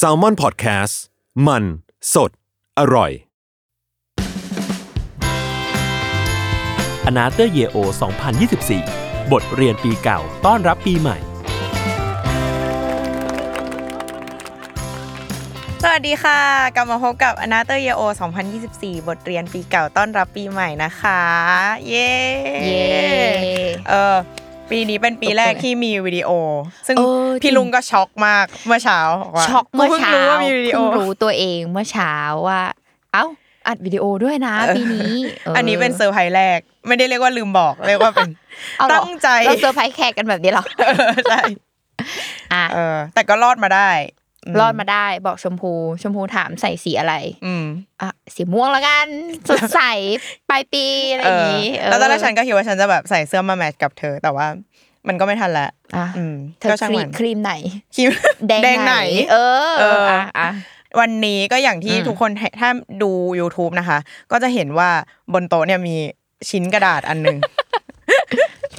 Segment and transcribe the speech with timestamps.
[0.00, 0.94] s a l m o n PODCAST
[1.46, 1.64] มัน
[2.14, 2.30] สด
[2.78, 3.10] อร่อย
[7.06, 7.76] อนาเตอร์เยโอ
[8.56, 11.16] 2024 บทเรียนปีเก่าต้อนรับปีใหม่
[15.82, 16.40] สวัสดีค่ะ
[16.74, 18.02] กลับมาพบกับ a n a t h e r Year O
[18.56, 21.22] 2024 บทเรียนปีเก่าต้อนรับปีใหม่นะคะ
[21.88, 22.12] เย้
[22.66, 22.86] เย้
[23.88, 24.16] เออ
[24.72, 26.30] ปีนี้เป็นปีแรกที่มีวิดีโอ
[26.86, 29.00] ซึ่งเออพี่จริงลุงก็ช็อกมากเมื่อเช้า
[29.32, 32.14] บว่าช็อกเมื่อเช้าเพิ่งรู้ว่ามีวิดีโอเพิ่งรู้ตัวเองเมื่อเช้า
[32.48, 32.62] ว่า
[33.12, 33.24] เอ้า
[33.68, 35.14] อัดวิดีโอด้วยนะเออปีนี้
[35.56, 38.30] อันนี้เป็นเซอร์ไพรส์แรก ไม่ได้เรียกว่าลืมบอกเรียกว่าเป็น
[38.78, 41.40] เอาเหรอตั้งใจเราเซอร์ไพรส์แขกกันแบบนี้เหรอเออใช่
[42.52, 43.90] อะเออแต่ก็รอดมาได้
[44.60, 47.14] รอดมาได้บอกชมพู ชมพูถามใส่สีอะไร
[47.46, 47.64] อืม
[48.00, 49.06] อะสีม่วงละกัน
[49.48, 49.80] สดใส
[50.48, 54.46] ปลายปีอะไรอย่างนี้เออแล้วตอนแรกฉันก็คิดว่าฉันจะแบบใส่เสื้อมาแมทกับเธอ แต่ว่า
[55.08, 57.52] มันก็ไม่ทันละอะอืมเธอก็ช่างครีมัมนครีมไหน
[57.96, 58.10] ครีม
[58.48, 58.96] แดงแดงไหน
[59.32, 59.36] เอ
[59.70, 60.50] อเอออะอะ
[61.00, 62.70] วันนี้ก็อย่างที่อืมทุกคนให้ถ้า
[63.02, 63.98] ดู YouTube นะคะ
[64.32, 64.88] ก็จะเห็นว่า
[65.32, 65.96] บนโต๊ะเนี่ยมี
[66.50, 67.38] ชิ้นกระดาษอันหนึ่ง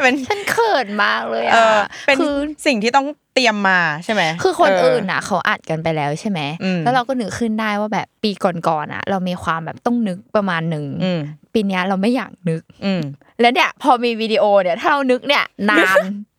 [0.03, 11.19] เป็นฉันเขินมากเลยเออะอเป็นคือสิ่งที่ต้องเตรียมมาใช่ไหมคือคนเอื่นอะ เขาอัดกันไปแล้วใช่ไหมอืมแล้วเราก็นึกขึ้นได้ว่าแบบปีก่อนๆอะ เรามีความแบบต้องนึกประมาณหนึ่งอืม
[11.53, 13.01] ปีเนี้ยเราไม่อยากนึก อืม
[13.41, 15.97] แล้วเนี่ยพอมีวิดีโอเนี่ยถ้าเรานึกเนี่ยนาน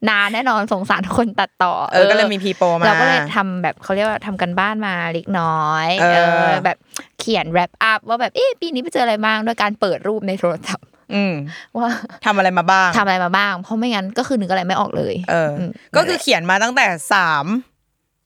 [0.09, 6.07] นานแน่นอนสงสารคนตัดต่อ เออก็เลยมีพีโปมาเราก็เลยทำแบบเขาเรียกว่าทำกันบ้านมาเล็กน้อย เอ
[6.47, 6.77] อแบบ
[7.19, 11.35] เขียนแรปอัพว่าแบบเอ๊ะปีนี้ไปเจออะไรบ้างด้วยการเปิดรูปในโทรศัพท์ อืม
[11.77, 11.89] ว่า
[12.25, 17.47] ทำอะไรมาบ้างทำอะไรมาบ้าง เพราะไม่งั้นก็คือนึกอะไรไม่ออกเลย เอออมก็คือเขียนมาตั้งแต่สาม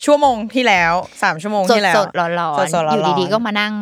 [0.05, 2.33] ชั่วโมงที่แล้วสามชั่วโมงสดที่แล้วสดๆร้อน
[2.75, 3.75] สดๆร้อนๆๆอยู่ดีๆก็มานั่ง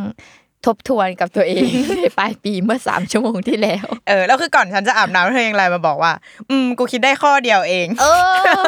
[0.67, 6.13] ทบทวนกับตัวเองในปลายปีเมื่อสามชั่วโมงที่แล้ว เออแล้วคือก่อนฉันจะอาบน้ำเธอยังไลน์มาบอกว่า
[6.51, 8.07] อืมกูคิดได้ข้อเดียวเอง เอ
[8.61, 8.63] อ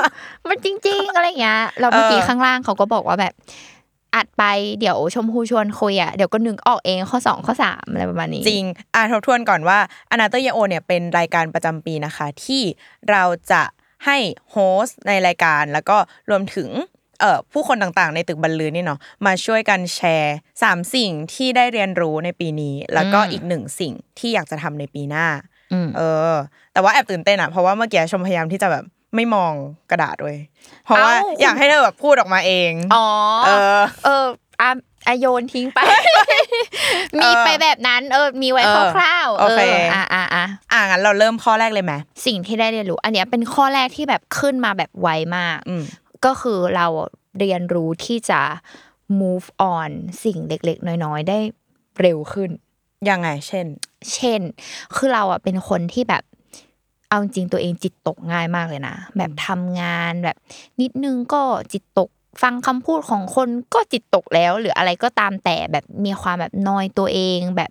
[0.49, 3.33] มันจริง ๆ อะไรเงี้ยเราเมื่อกี้เออข้างล่างเขาก็บอกว่าแบบ
[4.15, 4.45] อัดไป
[4.81, 8.65] เดี๋ยวชมพูชวนคุยอะเดี๋ยวก็นึกออกเองข้อสองข้อสามอะไรประมาณนี้ จริง
[8.95, 9.79] อะทบทวนก่อนว่า
[10.11, 12.63] อนาเตอร์ยโอเนี่ยเป็นรายการประจำปีนะคะ ที่
[13.11, 13.63] เราจะ
[14.07, 14.17] ให้
[14.51, 15.97] โฮสต์ในรายการแล้วก็
[16.31, 16.71] รวมถึง
[17.21, 25.27] เอ่อผู้คนต่างๆ ในตึกบรรลือนี่เนาะมาช่วยกันแชร์สามสิ่งที่ได้เรียนรู้ในปีนี้ แล้วก็อืมอีกหนึ่งสิ่งที่อยากจะทำในปีหน้า
[25.73, 26.01] อืมเอ
[26.33, 26.35] อ
[26.73, 29.53] แต่ว่าแอบตื่นเต้นอะเพราะว่าเมื่อกี้ชมพยายามที่จะแบบ ไม่มอง
[29.91, 30.39] กระดาษเว้ย
[30.85, 33.07] เพราะว่าเอ้าอยากให้เธอแบบพูดออกมาเองอ๋อ
[33.47, 34.27] เออ เออ
[34.61, 34.71] อะ
[35.07, 35.81] อะโยนทิ้งไป
[37.19, 39.61] มีไปแบบนั้น เออ มีไว้เออคร่าวๆโอเค
[39.93, 41.95] อะอะอะอะงั้นเราเริ่มข้อแรกเลยไหม
[42.27, 45.85] สิ่งที่ได้เรียนรู้ อันเนี้ยเป็นข้อแรกที่แบบขึ้นมาแบบไวมากอืม
[46.25, 46.87] ก็คือเรา
[47.39, 48.41] เรียนรู้ที่จะ
[49.21, 49.91] move on
[50.25, 51.39] สิ่งเล็กๆ น้อยๆ ได้
[52.01, 52.51] เร็วขึ้น
[53.11, 53.67] ยังไง เช่น
[54.15, 54.41] เช่น
[54.95, 56.25] คือเราอะเป็นคนที่แบบ
[57.09, 60.37] เอาจริงตัวเองจิตตกง่ายมากเลยนะ แบบทำงานแบบ
[60.81, 61.43] นิดนึงก็
[61.73, 62.11] จิตตก
[62.43, 67.71] ฟังคำพูดของคนก็จิตตกแล้ว หรืออะไรก็ตามแต่แบบมีความแบบนอยตัวเองแบบ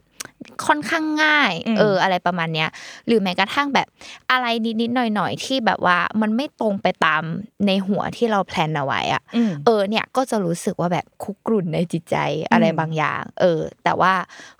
[0.68, 2.70] ค่อนข้างง่ายอืมเออ อะไรประมาณเนี้ย
[3.08, 3.88] หรือแม้กระทั่งแบบ
[4.32, 4.46] อะไร
[4.82, 7.24] นิดๆหน่อยๆที่แบบว่ามันไม่ตรงไปตาม
[7.68, 12.18] ในหัวที่เราแพลนเอาไว้อะอืมเออ เนี่ยก็จะรู้สึกว่าแบบคุกรุ่นในจิตใจ
[12.52, 14.14] อะไรอืมบางอย่าง เออ แต่ว่า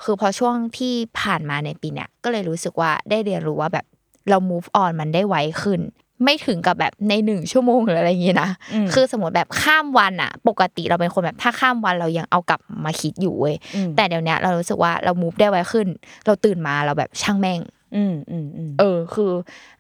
[0.04, 3.86] คือพอช่วงที่ผ่านมาในปีเนี้ยก็เลยรู้สึกว่าได้เรียนรู้ว่าแบบ
[4.30, 5.82] เรา move on มันได้ไวขึ้น
[6.24, 15.88] ไม่ถึงกับแบบในหนึ่งชั่วโมงหรืออะไรอย่างงี้นะอืมคือสมมติแบบข้ามวันอะปกติเราเป็นคนแบบถ้าข้ามวันเรายังเอากลับมาคิดอยู่เว้ยอืมแต่เดี๋ยวเนี้ยเรารู้สึกว่าเรา move ได้ไวขึ้น
[16.26, 17.60] เราตื่นมาเราแบบช่างแม่ง
[17.96, 19.32] อืมอืมอืมเออ คือ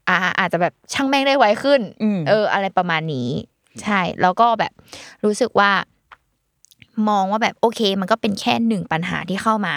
[0.08, 3.30] อ่าอาจจะแบบช่างแม่งได้ไวขึ้นอืมเออ อะไรประมาณนี้
[3.84, 4.72] ใช่ แล้วก็แบบ
[5.26, 5.72] รู้สึกว่า
[7.10, 9.76] มองว่าแบบโอเค มันก็เป็นแค่หนึ่งปัญหาที่เข้ามา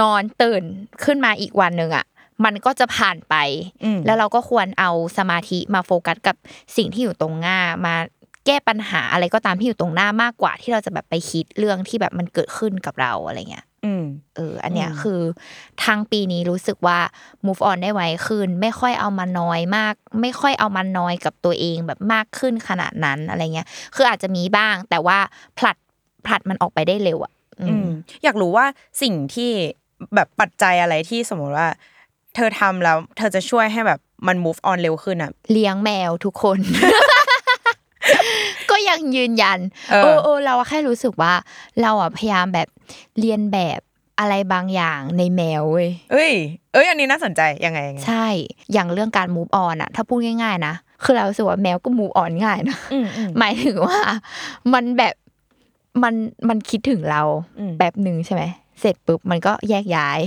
[0.00, 0.62] นอนตื่น
[1.04, 2.04] ขึ้นมาอีกวันหนึ่งอะ
[2.44, 3.34] มันก็จะผ่านไป
[3.84, 6.36] อืมแล้วเราก็ควรเอาสมาธิมาโฟกัสกับ
[6.76, 7.94] สิ่งที่อยู่ตรงหน้ามา
[8.46, 14.04] แก้ปัญหาอะไรก็ตามที่อยู่ตรงหน้ามากกว่าที่เราจะแบบไปคิดเรื่องที่แบบมันเกิดขึ้นกับเราอะไรเงี้ยอืม
[14.36, 15.20] เออ อันเนี้ยอืมคือ
[15.84, 16.98] ทางปีนี้รู้สึกว่า
[17.46, 25.18] move on ได้ไวขึ้น ไม่ค่อยเอามาน้อยมาก ไม่ค่อยเอามาน้อยกับตัวเองแบบมากขึ้นขนาดนั้นอะไรเงี้ย คืออาจจะมีบ้าง แต่ว่า
[25.58, 25.76] ผลัด
[26.26, 27.88] ผลัดมันออกไปได้เร็วอะอือืมม
[28.24, 28.66] อยากรู้ว่า
[29.02, 29.50] สิ่งที่
[30.14, 31.68] แบบปัจจัยอะไรที่สมมติว่า
[32.34, 36.58] เธอทำแล้ว เธอจะช่วยให้แบบมัน move on เร็วขึ้นอะเลี้ยงแมวทุกคน
[38.70, 39.58] ก็ยังยืนยัน
[39.92, 41.32] เออเออเออเราแค่รู้สึกว่า
[41.82, 42.68] เราอะพยายามแบบ
[43.18, 43.80] เรียนแบบ
[44.20, 46.32] อะไรบางอย่างในแมวเว้ยเอ้ย
[46.72, 48.26] เอ้ยอันนี้น่าสนใจยังไงยังไงใช่
[48.72, 50.74] อย่างเรื่องการ move on อะถ้าพูดง่ายๆนะ
[51.04, 53.98] คือเรารู้สึกว่าแมวก็ move on ง่ายนะอืมอืมหมายถึงว่า
[54.72, 55.14] มันแบบ
[56.02, 56.14] มัน
[56.48, 57.22] มันคิดถึงเรา
[57.58, 58.42] อืมแป๊บหนึ่งใช่ไหม
[58.80, 60.20] เสร็จปุ๊บมันก็แยกย้าย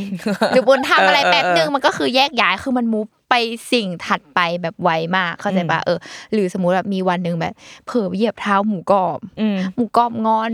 [0.50, 3.36] หรือบนทำอะไรเออเออแป๊บหนึ่งมันก็คือแยกย้ายคือมันมูฟไป
[3.72, 6.00] สิ่งถัดไปแบบไวมากเข้าใจปะเออ
[6.34, 7.54] หรือสมมุติแบบมีวันหนึ่งแบบ
[7.88, 10.52] เผลอเหยียบเท้าหมูกรอบอืมหมูกรอบงอน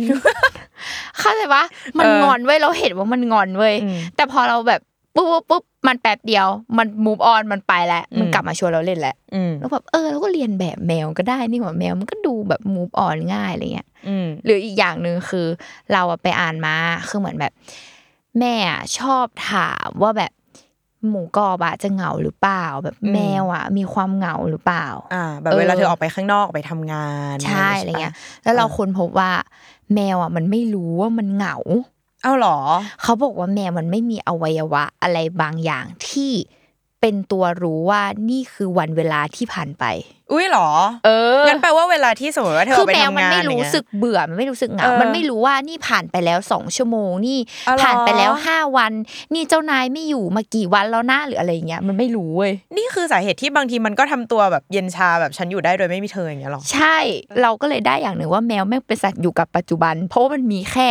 [1.19, 1.63] เข้าใจปะ
[1.97, 4.81] มันเอองอนเว้ยเราเห็นว่ามันงอนเว้ยอืมแต่พอเราแบบ
[5.15, 6.47] ปุ๊บปุ๊บปุ๊บมันแป๊บเดียว
[6.77, 15.47] มัน move on มันไปแล้วมันอืมกลับมาชวนเราเล่นแล้วอืมแล้วแบบเออเราก็เรียนแบบแมวก็ได้นี่หว่าแมวมันก็ดูแบบ move on ง่ายอะไรเงี้ยอืมหรืออีกอย่างหนึ่งคือ
[15.91, 16.75] เราอะไปอ่านมา
[17.09, 17.53] คือเหมือนแบบ
[18.39, 20.31] แม่อะชอบถามว่าแบบ
[21.09, 28.13] หมูกรอบอะจะเหงาหรือเปล่า แบบอืมแมวอะมีความเหงาหรือเปล่า อ่า แบบเวลาเออเธอออกไปข้างนอกออกไปทำงานใช่อะไรเงี้ย
[28.43, 29.31] แล้วเราค้นพบว่า
[29.95, 31.55] แมวอะมันไม่รู้ว่ามันเหงา
[32.21, 32.57] เอ้าหรอ
[33.01, 36.31] เขาบอกว่าแมวมันไม่มีอวัยวะอะไรบางอย่างที่
[37.01, 39.85] เป็นตัวรู้ว่านี่คือวันเวลาที่ผ่านไป
[40.31, 40.69] อุ้ยเหรอ
[41.05, 41.09] เอ
[41.41, 48.91] องั้นแปลว่าเวลาที่สมมติว่าเธออคืออกไปแมวทำมันงานไม่รู้อย่างเงี้ยสึกเบื่อมันไม่รู้สึกเหงาเออมันไม่รู้ว่านี่ผ่านไปแล้วสองชั่วโมง นี่อ๋อเหรอผ่านไปแล้วห้าวัน
[49.33, 56.97] นี่เจ้านายไม่อยู่มากี่วันแล้วนะหรืออะไรอย่างเงี้ยมันไม่รู้เว้ยนี่คือสาเหตุที่บางทีมันก็ทำตัวแบบเย็นชาแบบฉันอยู่ได้โดยไม่มีเธออย่างเงี้ยหรอใช่
[57.41, 60.89] เราก็เลยได้อย่างหนึ่งว่าแมวแม่งเป็นสัตว์อยู่กับปัจจุบัน เพราะว่ามันมีแค่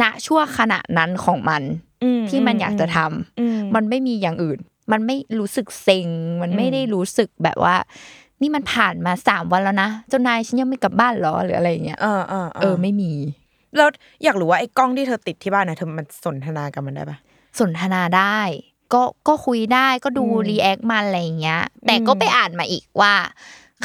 [0.00, 1.62] ณชั่วขณะนั้นของมัน
[2.04, 4.58] อืมที่มันอยากจะทำอืมมันไม่มีอย่างอื่น
[4.92, 6.08] มันไม่รู้สึกเซ็ง
[6.42, 7.76] มันไม่อืมได้รู้สึกแบบว่า
[8.40, 13.12] นี่มันผ่านมาสามวันแล้วนะเจ้านายฉันยังไม่กลับบ้านเหรอหรืออะไรอย่างเงี้ยเออเออเออไม่มี
[13.76, 13.88] แล้ว
[14.24, 17.18] อยากรู้ว่าไอ้กล้องที่เธอติดที่บ้านนะเธอมันสนทนากับมันได้ปะ
[17.60, 18.40] สนทนาได้
[18.94, 23.14] ก็ก็คุยได้ก็ดูอืมรีแอคมันอะไรอย่างเงี้ย แต่อืมก็ไปอ่านมาอีกว่า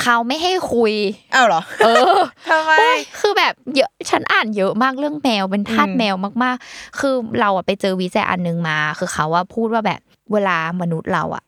[0.02, 0.94] เขาไม่ให้คุย
[1.36, 11.44] อ้าวเหรอ เออทำไมโอ๊ยคือแบบเยอะ ฉันอ่านเยอะมากเรื่องแมว เป็นทาสอืมแมวมากๆ คือเราอะไปเจอวิจัยอันหนึงมา คือเขาว่าพูดว่าแบบ เวลามนุษย์เราอะ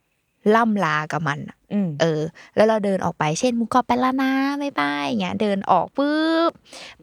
[0.56, 2.22] ล่ำลากับมันอะอืมเออ
[2.56, 4.32] แล้วเราเดินออกไป เช่นหมุกกรอบไปและนะ
[4.62, 6.52] บ๊ายบายอย่างเงี้ย เดินออกปุ๊บ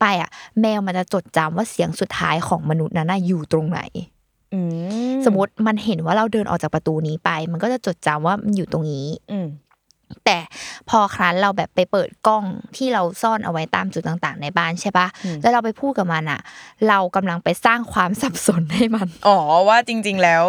[0.01, 0.31] ไปอะ
[0.61, 3.81] แมวมันจะจดจำว่าเสียงสุดท้ายของมนุษย์นั้นน่ะอยู่ตรงไหน
[4.55, 4.61] อื
[5.25, 9.47] สมมติมันเห็นว่าเราเดินออกจากประตูนี้ไป มันก็จะจดจำว่ามันอยู่ตรงนี้อืม
[10.27, 10.39] แต่
[10.91, 12.45] พอครั้นเราแบบไปเปิดกล้อง
[12.77, 16.41] ที่เราซ่อนเอาไว้ตามจุดต่าง ๆ ในบ้านใช่ปะอืมแล้วเราไปพูดกับมันอะ
[16.89, 19.39] เรากำลังไปสร้างความสับสนให้มัน อ๋อ
[19.69, 20.45] ว่าจริง ๆ แล้ว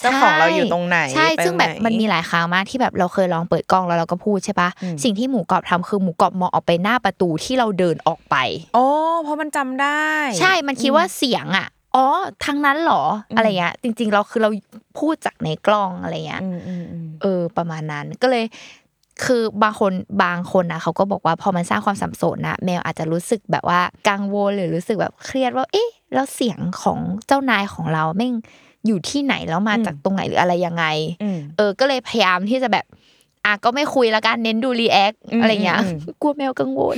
[0.00, 8.36] เจ้าของเราอยู่ตรงไหนใช่ไปซึ่งแบบไหมันมีหลายครั้งมากที่แบบเราเคยลองเปิดกล้องแล้วเราก็พูดใช่ปะอืมสิ่งที่หมูกรอบทำคือหมูกรอบมองออกไปหน้าประตูที่เราเดินออกไป
[8.76, 8.86] อ๋อ
[9.22, 10.04] เพราะมันจำได้
[10.40, 12.06] ใช่มันคิดว่าเสียงอะอ๋อ
[12.44, 14.50] ทางนั้นเหรออืมอะไรเงี้ยจริง ๆ เราคือเรา
[14.98, 18.44] พูดจากในกล้องอะไรเงี้ยอืมอืมอืมเออประมาณนั้นก็เลย
[19.24, 19.92] คือบางคน
[20.22, 28.34] บางคนนะเขาก็บอกว่าพอมันสร้างความสับสนนะแมวอาจจะรู้สึกแบบว่ากังวลหรือรู้สึกแบบเครียดว่า เอ๊ะแล้วเสียงของเจ้านายของเราแม่ง
[28.86, 30.84] อยู่ที่ไหนแล้วมาจากตรงไหนหรืออะไรยังไง
[31.22, 32.84] อืมเออก็เลยพยายามที่จะแบบ
[33.46, 36.96] อะก็ไม่คุยละกันเน้นดูรีแอคอืมอะไรเงี้ยอืมกลัวแมวกังวล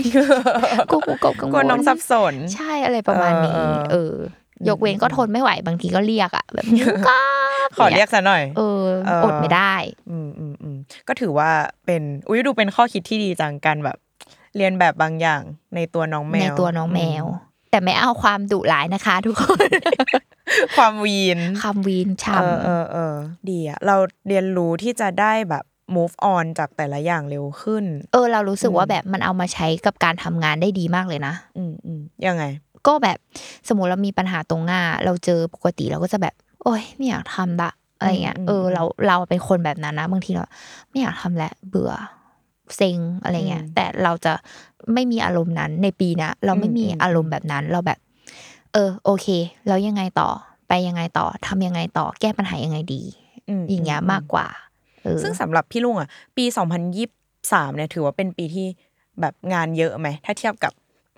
[0.91, 7.23] กลัวหมูกรอบกังวลกลัวน้องสับสน ใช่อะไรประมาณนี้ เออเออเออยกเว้นก็ทนไม่ไหวบางทีก็เรียกอะแบบหมูกรอ
[7.67, 9.75] บขอเรียกซะหน่อย เออเอออดไม่ได้
[10.11, 10.54] อืมอืมอืม
[11.09, 11.51] ก็ถือว่า
[11.87, 13.97] เป็นอุ้ยดูเป็นข้อคิดที่ดีจังกันแบบ
[14.57, 15.43] เรียนแบบบางอย่าง
[15.75, 17.25] ในตัวน้องแมวในตัวน้องแมว
[17.71, 19.71] แต่ไม่เอาความดุร้ายนะคะ ทุกคน
[20.77, 23.15] ความวีนคำวีนฉ่เออเออเออ
[23.51, 23.97] ดีอะเรา
[24.29, 25.65] เรียนรู้ที่จะได้แบบ
[25.97, 32.45] move on จากแต่ละอย่างเร็วขึ้นำเออ เรารู้สึกว่าแบบมันเอามาใช้กับการทำงานได้ดีมากเลยนะ อืมอืมยังไง
[32.87, 33.19] ก็แบบ
[33.69, 37.71] สมมติเรามีปัญหาตรงหน้า เราเจอปกติเราก็จะแบบ โอ๊ยไม่อยากทำละ
[38.05, 40.45] อะไรเงี้ยอืมเอออืมเราเราเป็นคนแบบนั้นนะบางทีเรา
[40.91, 41.93] ไม่อยากทำแล้วเบื่อ
[42.77, 44.33] เซ็งอะไรเงี้ยอืมแต่เราจะ
[44.95, 47.99] ไม่มีอารมณ์นั้นในปีนะเราไม่มีอืมอืมอารมณ์แบบนั้นเราแบบ
[48.73, 49.27] เออ โอเค
[49.67, 50.29] แล้วยังไงต่อ
[50.69, 53.03] ไปยังไงต่อทำยังไงต่อแก้ปัญหายังไงดี
[53.49, 54.47] อืมอย่างเงี้ยอืมากกว่า
[55.05, 56.45] เออซึ่งสำหรับพี่ลุงอะ ปี
[57.11, 58.67] 2023เนี่ยถือว่าเป็นปีที่
[59.21, 60.73] แบบงานเยอะไหมถ้าเทียบกับ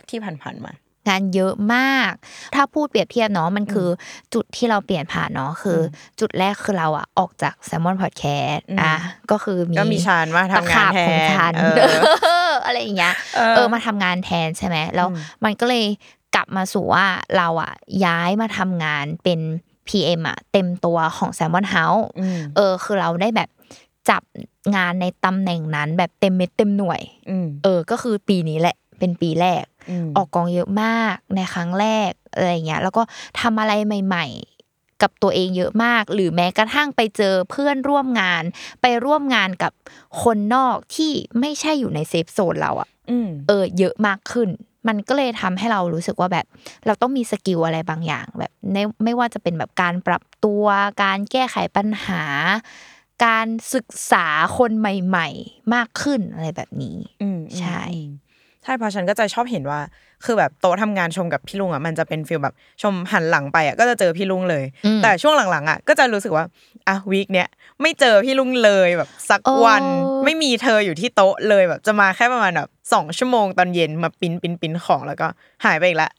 [0.09, 0.73] ที่ผ่านๆมา
[1.09, 2.13] งานเยอะมาก
[2.55, 3.89] ถ้าพูดเปรียบเทียบเนาะมันคือ
[4.35, 5.83] จุดที่เราเปลี่ยนผ่านเนาะคืออ
[6.21, 8.97] จุดแรกคือเราอะออกจากแซมมอนพอดแคสต์อืมอะ
[9.31, 11.77] ก็คือมีก็มีชานมาทำงานแทตะขาบของฉันนเออ
[12.25, 15.85] เอออะไรอย่างเงี้ยเออเออมาทำงานแทนใช่ไหมแล้วอืมมันก็เลย
[16.35, 17.73] กลับมาสู่ว่าเราอะ
[18.05, 19.41] ย้ายมาทำงานเป็น
[19.89, 23.49] PM อะเต็มตัวของ s ซ l m o n House อืมเออ คือเราได้แบบ
[24.11, 24.23] จับ
[24.77, 29.76] งานในตำแหน่งนั้นแบบเต็มเม็ดเต็มหน่วยอืมเออ ก็คือปีนี้แหละ เป็นปีแรกม
[30.17, 33.03] ออกกองเยอะมากในครั้งแรกอะไรเงี้ยแล้วก็
[33.41, 34.27] ทำอะไรใหม่
[34.65, 38.43] ๆ กับตัวเองเยอะมาก หรือแม้กระทั่งไปเจอเพื่อนร่วมงาน
[38.83, 39.73] ไปร่วมงานกับ
[40.23, 44.49] คนนอกที่ไม่ใช่อยู่ใน safe zone เราอะอืมเออ เยอะมากขึ้น
[44.89, 46.47] มันก็เลยทำให้เรารู้สึกว่าแบบ
[46.87, 50.65] เราต้องมี skill อะไรบางอย่าง แบบในไม่ว่าจะเป็นแบบการปรับตัว
[51.03, 52.23] การแก้ไขปัญหา
[53.27, 54.27] การศึกษา
[54.59, 58.26] คนใหม่ ๆ มากขึ้นอะไรแบบนี้ อืมใช่อืม
[58.67, 59.81] ใช่เพราะฉันก็จะชอบเห็นว่า
[60.25, 66.45] คือแบบโต๊ะทำงานชมกับพี่รุ่งอะมันจะเป็น feel แบบชมหันหลังไปอะก็จะเจอพี่รุ่งเลยอืมแต่ช่วงหลังๆอะก็จะรู้สึกว่า
[66.89, 67.49] อะ week เนี้ย
[67.83, 69.85] ไม่เจอพี่รุ่งเลยแบบสักเออวัน
[70.25, 75.27] ไม่มีเธออยู่ที่โต๊ะเลยแบบจะมาแค่ประมาณแบบสองชั่วโมงตอนเย็นมา print print print ของแล้วก็
[75.65, 76.11] หายไปอีกละ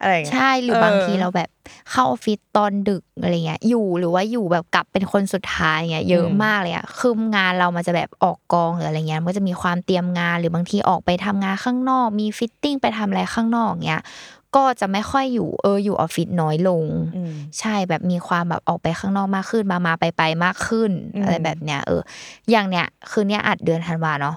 [0.00, 1.48] อะไรอย่างเงี้ยใช่หรือบางทีเออเราแบบ
[1.90, 14.02] เข้าออฟฟิศตอนดึกอะไรเงี้ย อยู่หรือว่าอยู่แบบกลับเป็นคนสุดท้ายเงี้ยเยอะอืมมากเลยอะคืองานเรามันจะแบบออกกองหรืออะไรเงี้ยมันก็จะมีความเตรียมงานหรือบางทีออกไปทำงานข้างนอก มี fitting ไปทำอะไรข้างนอกเงี้ย
[14.56, 16.84] ก็จะไม่ค่อยอยู่เอออยู่ออฟฟิศน้อยลง
[17.16, 22.00] อืมใช่แบบมีความแบบออกไปข้างนอกมากขึ้นมามาไปไปมากขึ้นอืมอะไรแบบเนี้ยเออ
[22.50, 24.36] อย่างเนี้ยคือเนี้ยอัดเดือนธันวาเนาะ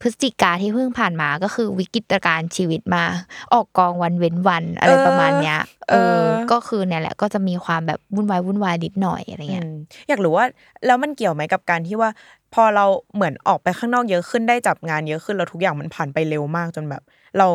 [0.00, 3.04] พฤศจิกาที่เพิ่งผ่านมาก็คือวิกฤตการณ์ชีวิตมา
[3.52, 5.58] ออกกองวันเว้นวันอะไรประมาณเนี้ย
[5.90, 6.20] เออ
[6.52, 9.76] ก็คือเนี่ยแหละก็จะมีความแบบวุ่นวายวุ่นวายนิดหน่อยอะไรเงี้ยอืม
[10.08, 10.46] อยากรู้ว่า
[10.86, 12.10] แล้วมันเกี่ยวไหมกับการที่ว่า
[12.54, 12.84] พอเรา
[13.14, 17.02] เหมือนออกไปข้างนอกเยอะขึ้นได้จับงานเยอะขึ้นแล้วทุกอย่างมันผ่านไปเร็วมากจนแบบ
[17.38, 17.48] เรา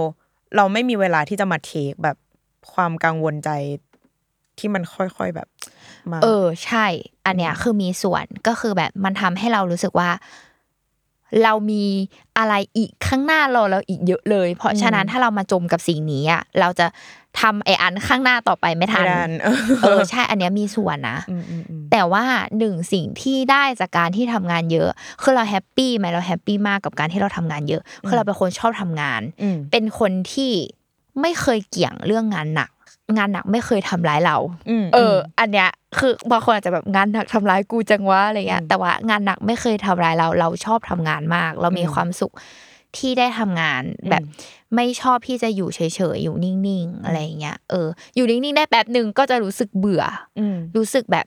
[0.56, 2.18] เราไม่มีเวลาที่จะมาเทคแบบ
[2.74, 3.50] ความกังวลใจ
[4.60, 5.48] ที่มันค่อยๆแบบ
[6.12, 6.86] มา เออ ใช่
[7.26, 10.10] อันเนี้ยคือมีส่วนก็คือแบบมันทำให้เรารู้สึกว่า
[11.44, 11.86] เรามี
[12.38, 16.88] อะไรอีกข้างหน้าเราเราอีกเยอะเลย เพราะฉะนั้นถ้าเรามาจมกับสิ่งนี้อะเราจะ
[17.42, 22.24] ทำไออันข้างหน้าต่อไปไม่ทัไม่นได้เออเออใช่อันเนี้ยมีส่วนนะอืมอืมอืมแต่ว่า
[22.58, 24.90] หนึ่งสิ่งที่ได้จากการที่ทำงานเยอะ
[25.22, 30.52] คือเรา happy ไหมเรา happy มากกับการที่เราทำงานเยอะคือเราเป็นคนชอบทำงานอืมเป็นคนที่
[31.22, 32.70] ไม่เคยเกี่ยงเรื่องงานหนัก
[33.18, 34.38] งานหนักไม่เคยทำร้ายเรา
[34.70, 42.34] อืมเออ อันเนี้ยคือบางคนอาจจะแบบงานหนักทำร้ายกูจังวะอะไรเงี้ยอืมแต่ว่างานหนักไม่เคยทำร้ายเรา เราชอบทำงานมาก เรามีอืมความสุข
[42.98, 44.24] ที่ได้ทำงานอืมแบบ
[44.76, 50.04] ไม่ชอบที่จะอยู่เฉยๆอยู่นิ่งๆอะไรเงี้ยเออ อยู่นิ่งๆได้แป๊บหนึ่งก็จะรู้สึกเบื่อ
[50.40, 51.26] อืมรู้สึกแบบ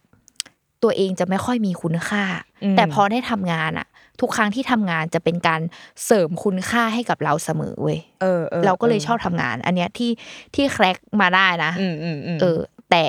[0.83, 2.25] ตัวเองจะไม่ค่อยมีคุณค่า
[2.63, 3.88] อืมแต่พอได้ทำงานอะ
[4.21, 5.61] ทุกครั้งที่ทำงานจะเป็นการ
[6.05, 10.11] เสริมคุณค่าให้กับเราเสมอเว้ยเออออเราก็เลยชอบทำงาน อันเนี้ยที่
[10.55, 12.59] ที่แครกมาได้นะอืมอืมอืมเออ
[12.91, 13.05] แต่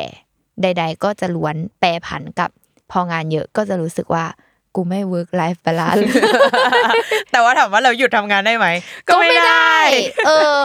[0.62, 2.50] ใด ๆ ก็จะล้วนแปรผันกับ
[2.92, 4.26] พองานเยอะก็จะรู้สึกว่า
[4.76, 6.04] กูไม่ work life balance
[7.32, 8.68] แต่ว่าถามว่าเราหยุดทำงานได้ไหม
[9.08, 9.76] ก็ไม่ได้
[10.28, 10.58] เออ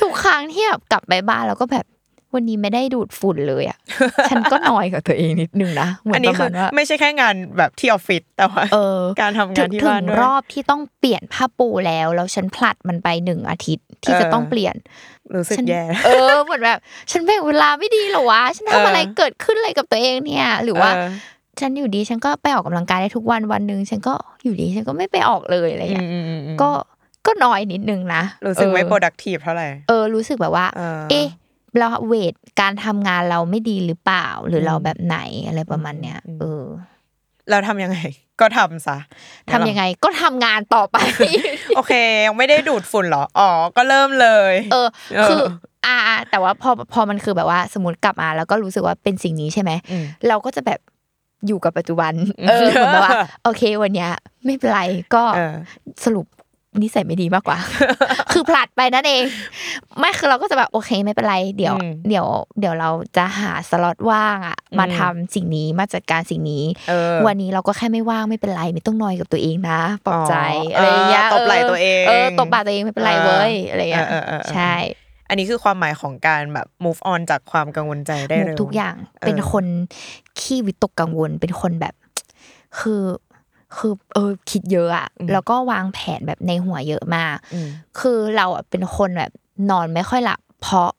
[0.00, 1.86] ทุกครั้งที่แบบกลับไปบ้านแล้วก็แบบ
[2.34, 3.78] วันนี้ไม่ได้ดูดฝุ่นเลยอะ
[4.30, 14.74] ฉันก็นอยกับตัวเองนิดนึงนะเหมืออันนนี้ประคืมาอณว่าไม่ใช่แค่งานแบบที่ออฟฟิศแต่ว่าเออการทำงานที่ถึบ้านงด้วยรอบที่ต้องเปลี่ยนผ้าปูแล้วแล้วฉันผลัดมันไปหนึ่งอาทิตย์ที่เออจะต้องเปลี่ยน
[15.34, 16.78] รู้สึกฉันแย่เออเหมือนแบบ
[17.10, 21.08] ฉันแบ่งเวลาไม่ดีเหรอวะฉันทำอะไรเออเกิดขึ้นอะไรกับตัวเองเนี่ย หรือว่าเออ
[21.60, 24.14] ฉันอยู่ดีฉันก็ไปออกกำลังกายได้ทุกวันวันหนึ่งฉันก็
[24.44, 26.70] อยู่ดีฉันก็ไม่ไปออกเลยอะไรอืเงี้มยอืมอืมอืมก็
[27.26, 31.26] ก็น้อยนิดนึงนะรู้สึกไม่เออ productive เท่าไหร่เออรู้สึกแบบว่า เออเอ๊ะ
[31.78, 36.64] เราเวทการทำงานเราไม่ดีหรือเปล่า หรืออมเราแบบไหนอะไรประมาณเนี้ยอืมเออ
[37.50, 37.98] เราทำยังไง
[38.40, 38.96] ก็ทำซะ
[39.52, 40.96] ทำยังไง ก็ทำงานต่อไป
[41.76, 41.92] โอเค
[42.26, 45.42] ยังไม่ได้ดูดฝุ่นเหรออ๋อก็เริ่มเลย เออเออคือ
[45.86, 50.80] อ่าอ่าแต่ว่าพอพอมันคือแบบว่า สมมติกลับมาแล้วก็รู้สึกว่าเป็นสิ่งนี้ใช่ไหมอืมเราก็จะแบบ
[51.46, 54.10] อยู่กับปัจจุบันอืมเออเหมือนแบบว่า โอเค วันเนี้ย
[54.44, 54.80] ไม่เป็นไร
[55.14, 55.54] ก็เออ
[56.04, 56.26] สรุป
[56.82, 57.58] นิสัยไม่ดีมากกว่า
[58.32, 59.22] คือผลัดไปนั่นเอง
[59.98, 62.26] ไม่คือเราก็จะแบบโอเคไม่เป็นไรเดี๋ยวอืมเดี๋ยว
[62.60, 74.74] เดี๋ยวเราจะหาสล็อตว่างอะอืมมาทำสิ่งนี้มาจัดการสิ่งนี้เออวันนี้เราก็แค่ไม่ว่างไม่เป็นไรไม่ต้องนอยกับตัวเองนะปลอบใจอ๋อออะไรอย่างเงี้ยตบไหล่ตัวเองเออตบบ่าตัวเองไม่เป็นไรเว้ยอะไรอย่างเงี้ยเออเออเออเออใช่
[75.28, 79.64] อันนี้คือความหมายของการแบบ move on จากความกังวลใจได้หมดเร็วทุกอย่างเออเป็นคน
[80.40, 81.94] ขี้วิตกกังวลเป็นคนแบบ
[82.80, 83.02] คือ
[83.76, 87.68] คือเออคิดเยอะอะแล้วก็วางแผนแบบในหัวเยอะมากอืม
[87.98, 89.32] คือเราอะเป็นคนแบบ
[89.70, 90.90] นอนไม่ค่อยหลับ เพราะ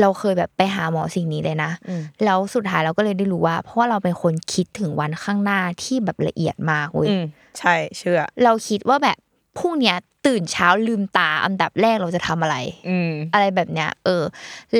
[0.00, 7.24] เราเคยแบบไปหาหมอสิ่งนี้เลยนะอืมแล้วสุดท้ายเราก็เลยได้รู้ว่า เพราะว่าเราเป็นคนคิดถึงวันข้างหน้าที่แบบละเอียดมากเว้ยอืม
[7.58, 9.18] ใช่เชื่อ เราคิดว่าแบบ
[9.58, 9.96] พรุ่งเนี้ย
[10.26, 12.56] ตื่นเช้าลืมตาอันดับแรกเราจะทำอะไร
[12.88, 14.22] อืมอะไรแบบเนี้ย เออ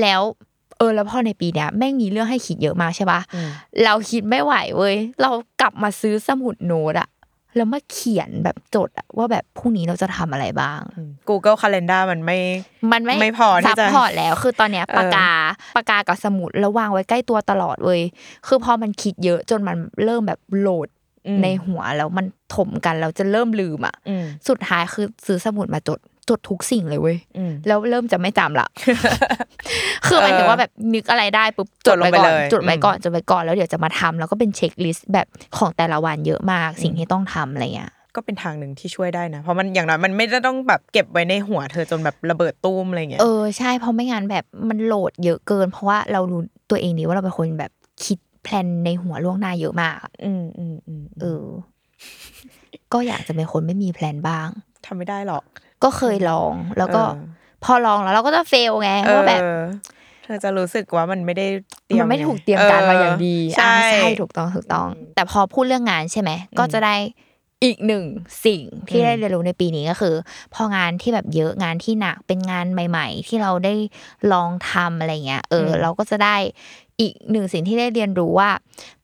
[0.01, 0.21] แล้ว
[0.52, 3.49] เออแล้วพอในปีเนี้ยแม่งมีเรื่องให้คิดเยอะมากใช่ปะอืม
[3.85, 7.09] เราคิดไม่ไหวเว้ยเรากลับมาซื้อสมุดโน้ตอะ
[7.57, 10.81] แล้วมาเขียนแบบจดอะว่าแบบพรุ่งนี้เราจะทำอะไรบ้าง
[11.29, 12.39] Google Calendar มันไม่
[12.93, 15.31] มันไม่ไม่พอที่ซับจะพอร์ตแล้ว คือตอนเนี้ยเออปากกา
[15.77, 18.01] ปากกากับสมุดแล้ววางไว้ใกล้ตัวตลอดเว้ย
[18.47, 20.89] คือพอมันคิดเยอะจนมันเริ่มแบบโหลด
[21.27, 25.99] อืมในหัวแล้วมันถมกันเราจะเริ่มลืมอะอืมสุดท้ายคือซื้อสมุดมาจด
[26.29, 28.69] จดทุกสิ่งเลยเว้ยอืมแล้วเริ่มจะไม่จำละ
[30.07, 35.27] คือหมายถึงว่าแบบนึกอะไรได้ปุ๊บจดลงไปก่อนเลยจดไว้อืมก่อนจดไว้ก่อนแล้วเดี๋ยวจะมาทำแล้วก็เป็นเช็คลิสต์แบบ
[35.59, 47.73] ของแต่ละวันเยอะมากสิ่งที่ต้องทำอะไรเงี้ยก็เป็นทางหนึ่งที่ช่วยได้นะ เพราะมันอย่างน้อยมันไม่ได้ต้องแบบเก็บไว้ในหัวเธอจนแบบระเบิดตุ้มอะไรเงี้ยเออใช่เพราะไม่งั้นแบบมันโหลดเยอะเกิน เพราะว่าเรารู้ตัวเองดีว่าเราเป็นคนแบบ
[48.05, 51.45] คิดแพลนในหัวล่วงหน้าเยอะมากอะอืมอืมอืมเออ
[52.93, 54.49] ก็อยากจะเป็นคนไม่มีแพลนบ้าง
[54.87, 55.45] ทำไม่ได้หรอก
[55.85, 57.33] ก็เคยลองแล้วก็เออ
[57.65, 59.45] พอลองแล้วเราก็จะเฟลไงเอว่าแบบอ
[60.25, 61.47] เธอจะรู้สึกว่ามันไม่ได้
[61.87, 66.97] เตรียมมันไม่ถูกเตรียมการมาอย่างดีใช่อ่าใช่ถูกต้องถูกต้อง แต่พอพูดเรื่องงานใช่ไหมก็จะได้
[67.65, 68.05] อีกหนึ่ง
[68.47, 70.15] สิ่งที่ได้เรียนรู้ในปีนี้ก็คือ
[70.55, 73.75] พองานที่แบบเยอะงานที่หนักเป็นงานใหม่ ๆ ที่เราได้
[74.33, 76.37] ลองทำอะไรเงี้ยเอออมเราก็จะได้
[77.01, 78.51] อีกหนึ่งสิ่งที่ได้เรียนรู้ว่า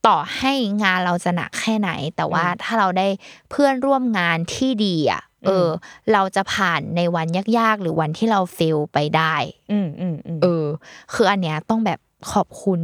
[0.07, 3.09] ต่อให้งานเราจะหนักแค่ไหน แต่ว่าถ้าเราได้
[3.51, 5.69] เพื่อนร่วมงานที่ดีอะ เออ
[6.13, 7.27] เราจะผ่านในวัน
[7.59, 9.35] ยากๆ หรือวันที่เราเฟลไปได้
[9.73, 10.65] อืมอืมอืมเออ
[11.15, 12.01] คืออันเนี้ยต้องแบบ
[12.33, 12.81] ขอบคุณ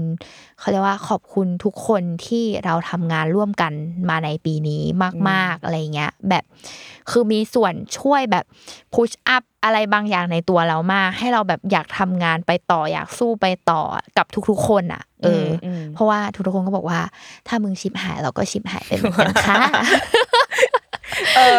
[0.58, 3.72] เขาเรียกว่าขอบคุณทุกคนที่เราทำงานร่วมกัน
[4.08, 4.82] มาในปีนี้
[5.30, 6.44] มาก ๆอะไรเงี้ย แบบ
[7.10, 8.44] คือมีส่วนช่วยแบบ
[8.94, 13.82] พุชอัพอะไรบางอย่างในตัวเรามาก ให้เราแบบอยากทำงานไปต่ออยากสู้ไปต่อ
[14.16, 17.00] กับทุกๆคนอะ เอออมเพราะว่าทุกๆคนก็บอกว่า
[17.48, 20.43] ถ้ามึงชิบหายเราก็ชิบหายไปเหมือนกันค่ะเออ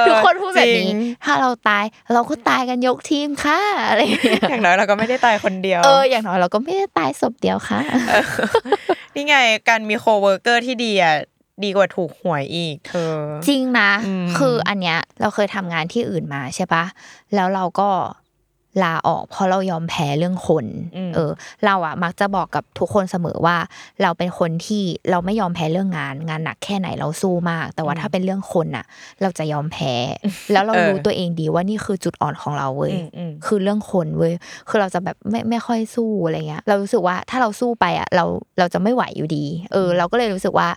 [0.08, 7.80] ทุกคนพูดแบบจรินี้งถ้าเราตายเราก็ตายกันยกทีมค่ะอะไรอย่างเงี้ยอย่างน้อยเราก็ไม่ได้ตายคนเดียวเอออย่างน้อยเราก็ไม่ได้ตายศพเดียวค่ะ
[9.16, 9.36] นี่ไง
[9.70, 11.16] การมี co-worker ที่ดีอะ
[11.64, 13.16] ดีกว่าถูกหวยอีกเธอ
[13.48, 16.86] จริงนะอืมคืออันเนี้ยเราเคยทำงานที่อื่นมาใช่ปะ
[17.36, 17.90] แล้วเราก็
[18.84, 20.66] ลาออกเพราะเรายอมแพ้เรื่องคน
[21.16, 21.32] เออ
[21.66, 23.58] เราอะมักจะบอกกับทุกคนเสมอว่า
[24.02, 28.86] เราเป็นคนที่เราไม่ยอมแพ้เรื่องงาน งานหนักแค่ไหนเราสู้มาก แต่ว่าถ้าเป็นเรื่องคนอะ
[29.22, 29.94] เราจะยอมแพ้
[30.52, 34.34] แล้วเรารู้ตัวเองดีว่านี่คือจุดอ่อนของเราเว้ยอืมอืมคือเรื่องคนเว้ย
[34.70, 38.26] คือเราจะแบบไม่ไม่ค่อยสู้อะไรเงี้ย เรารู้สึกว่าถ้าเราสู้ไปอะเรา
[38.60, 40.70] เราจะไม่ไหวอยู่ดี เออ เราก็เลยรู้สึกว่า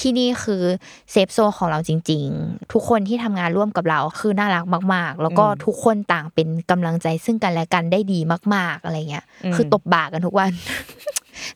[0.00, 0.62] ที่นี่คือ
[1.10, 8.18] เซฟโซนของเราจริง ๆ ทุกคนที่ทำงานร่วมกับเราคือน่ารักมาก ๆ แล้วก็ทุกคนต่างเป็นกำลังใจซึ่งกันและกันได้ดี
[8.54, 10.50] มาก ๆอะไรเงี้ย คือตบบ่ากันทุกวัน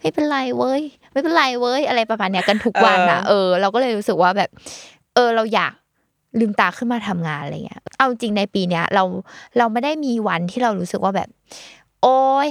[0.00, 4.50] ไม่เป็นไรเว้ย ไม่เป็นไรเว้ย อะไรประมาณเนี้ยกันทุกวันอะเออเราก็เลยรู้สึกว่าแบบ
[5.14, 5.72] เออเราอยาก
[6.40, 9.04] ลืมตาขึ้นมาทำงานอะไรเงี้ย เอาจริงในปีเนี้ยเรา
[9.58, 11.28] เราไม่ได้มีวันที่เรารู้สึกว่าแบบ
[12.02, 12.50] โอ๊ย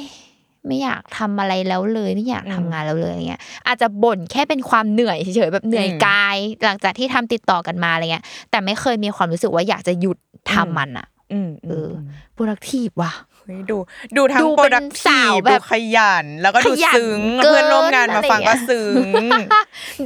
[0.68, 10.18] ไม่อยากทำอะไรแล้วเลย ไม่อยากทำงานแล้วเลยอะไรเงี้ยอาจจะบ่นแค่เป็นความเหนื่อยเฉยๆแบบเหนื่อยกาย หลังจากที่ทำติดต่อกันมาอะไรเงี้ย แต่ไม่เคยมีความรู้สึกว่าอยากจะหยุด
[10.52, 11.90] ทำมันอะอืมเออ
[12.36, 13.78] productive ว่ะเฮ้ยดู
[14.18, 18.94] ดูทั้งดูโปรเป็นดักสาทีวฟแบบดูขยัน แล้วก็ดูขยันซึ้งเกินเพื่อนร่วมงานมาฟังอะไรอย่างเงี้ยก็ซึ้ง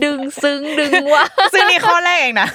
[0.04, 2.49] ดึงซึ้งดึงว่ะซึ่งนี่ข้อแรกเองนะ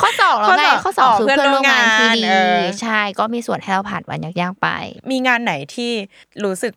[0.00, 4.68] ข้อสองแล้วไงข้ข้ออสสอองงคือเพื่อนเพื่อนร่วมงานที่ร่วมงานดีเออ ใช่ก็มีส่วนให้เราผ่านวันยากๆไป
[5.10, 5.90] มีงานไหนที่
[6.44, 6.72] รู้สึก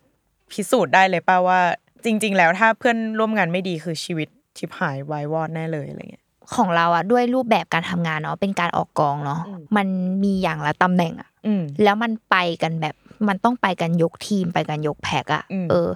[0.52, 1.60] พิสูจน์ได้เลยป่าว่า
[2.06, 9.88] จริง ๆ แล้วถ้าเพื่อนร่วมงานไม่ดีคือชีวิตชิบหายวายวอดแน่เลยอะไรเงี้ย ของเราอะด้วยรูปแบบการทำงานเนาะเป็นการออกกองเนาะอืมมัน
[10.24, 12.96] มีอย่างละตำแหน่งอะอืมแล้วมันไปกันแบบ
[13.28, 15.90] มันต้องไปกันยกทีมไปกันยกแพ็กอะอืมเออ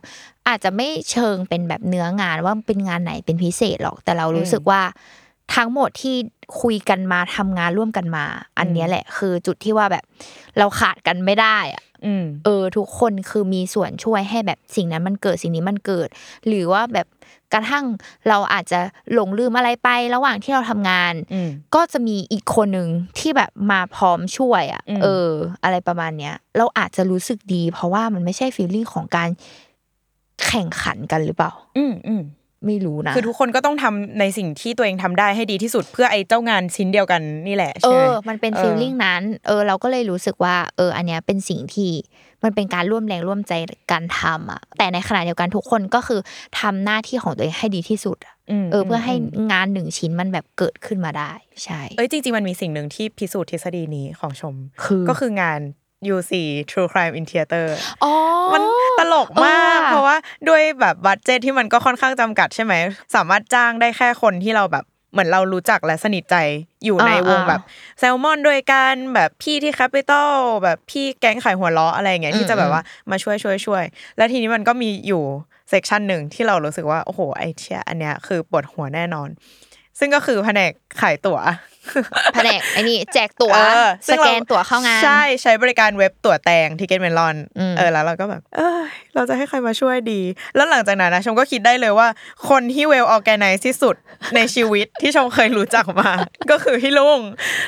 [0.47, 4.81] อาจจะไม่เชิงเป็นแบบเนื้องานว่าเป็นงานไหนเป็นพิเศษหรอก แต่เรารู้สึกว่า
[5.55, 6.15] ทั้งหมดที่
[6.61, 8.25] คุยกันมาทำงานร่วมกันมา
[8.59, 10.03] อันเนี้ยแหละ คือจุดที่ว่าแบบ
[10.57, 16.07] เราขาดกันไม่ได้อะอืมเออ ทุกคนคือมีส่วนช่วยให้แบบสิ่งนั้นมันเกิดสิ่งนี้มันเกิด
[16.47, 17.07] หรือว่าแบบ
[17.53, 17.85] กระทั่ง
[18.29, 18.79] เราอาจจะ
[19.13, 25.29] หลงลืมอะไรไประหว่างที่เราทำงานอืมก็จะมีอีกคนหนึ่งที่แบบมาพร้อมช่วยอะอืมเออ
[25.63, 29.29] อะไรประมาณเนี้ย เราอาจจะรู้สึกดี เพราะว่ามันไม่ใช่ฟีลลิ่งของการ
[30.47, 32.21] แข่งขันกันหรือเปล่า อืมอืม
[32.65, 41.91] ไม่รู้นะ คือทุกคนก็ต้องทำในสิ่งที่ตัวเองทำได้ให้ดีที่สุดเพื่อไอ้เจ้างานชิ้นเดียวกันนี่แหละเอใช่ไหมอมันเป็นเออฟีลลิ่งนั้น เออ เราก็เลยรู้สึกว่า เออ อันเนี้ยเป็นสิ่งที่
[42.43, 43.53] มันเป็นการร่วมแรงร่วมใจ
[43.91, 46.19] การทำอะ แต่ในขณะเดียวกันทุกคนก็คือ
[46.59, 51.31] ทำหน้าที่ของตัวเองให้ดีที่สุดอะมเออ เพื่อให้มงานหนึ่งชิ้นมันแบบเกิดขึ้นมาได้
[51.63, 55.59] ใช่ เอ้ยจริง ๆ มันมีสิ่งหนึ่งที่พิสูจน์ทฤษฎีนี้ของชม คือก็คืองาน
[56.15, 56.31] UC
[56.71, 57.65] True Crime in Theater
[58.03, 58.13] อ๋อ
[58.53, 58.61] มัน
[58.99, 60.15] ตลกมากเออเพราะว่า
[60.49, 62.73] ด้วยแบบบัตเจตที่มันก็ค่อนข้างจำกัดใช่ไหม
[63.15, 66.35] สามารถจ้างได้แค่คนที่เราแบบเหมือนเรารู้จักและสนิทใจ
[66.85, 67.61] อยู่ในวงแบบ
[67.99, 70.31] แซลมอนด้วยกันแบบพี่ที่ Capital
[70.63, 73.83] แบบพี่แก๊งขายหัวเราะอะไรอย่างเงี้ยที่จะแบบว่ามาช่วยช่วยช่วย
[74.17, 75.23] แล้วทีนี้มันก็มีอยู่
[75.69, 79.29] section หนึ่งที่เรารู้สึกว่า โอ้โหไอ้เชี่ยอันเนี้ยคือปวดหัวแน่นอน
[79.99, 81.39] ซึ่งก็คือแผนกขายตั๋ว
[82.33, 90.21] แผนกไอ้นี่แจกตั๋วเออซึ่งสแกนตั๋วเข้างานใช่ใช้บริการเว็บตั๋วแตง Ticketmelon อืมเออแล้วเราก็แบบเอยเราจะให้ใครมาช่วยดี
[90.55, 92.07] แล้วหลังจากนั้นนะชมก็คิดได้เลยว่า
[92.49, 93.95] คนที่ well-organized ที่สุด
[94.35, 96.11] ในชีวิตที่ชมเคยรู้จักมา
[96.51, 97.19] ก็คือพี่ลุง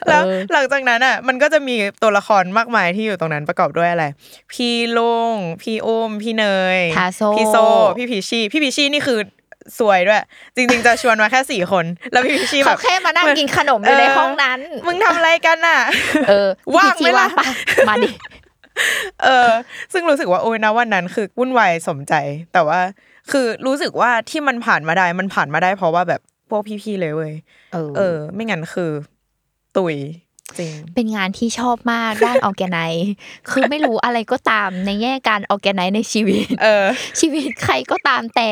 [0.08, 0.22] แล้ว
[0.54, 4.06] หลังจากนั้นอะ มันก็จะมีตัวละครมากมายที่อยู่ตรงนั้นประกอบด้วยอะไร
[4.54, 6.46] พี่ลุงพี่อุ้มพี่เน
[6.78, 7.58] ยทาโซพี่โซ
[7.98, 9.20] พี่พีชีพี่พีชีนี่คือ
[9.80, 10.24] สวยด้วย
[10.56, 15.80] จริง ๆ จะชวนมาแค่สี่คน แล้วพี่พิชชี่แบเขาบแค่มานั่งกินขนมอยู่ในห้องนั้น มึงทำอะไรกันน่ะ
[16.30, 17.28] เออ ว่างไหมพี่ล่ะ
[17.88, 18.10] ปมาดิ
[19.24, 19.50] เออ
[19.94, 22.14] ซึ่งรู้สึกว่าโอ้ยนะวันนั้นคือวุ่นวายสมใจ
[22.54, 22.80] แต่ว่า
[23.32, 27.34] คือรู้สึกว่าที่มันผ่านมาได้มันผ่านมาได้เพราะว่าแบบพวกพี่ๆเลยเว้ย
[27.74, 28.92] เออเออไม่งั้นคือ
[29.78, 30.10] ตุยจริง
[30.96, 32.80] เป็นงานที่ชอบมากด้านออแกไน
[33.52, 36.86] คือไม่รู้อะไรก็ตามในแง่การออแกไนในชีวิตเออ
[37.20, 38.50] ชีวิตใครก็ตามแต่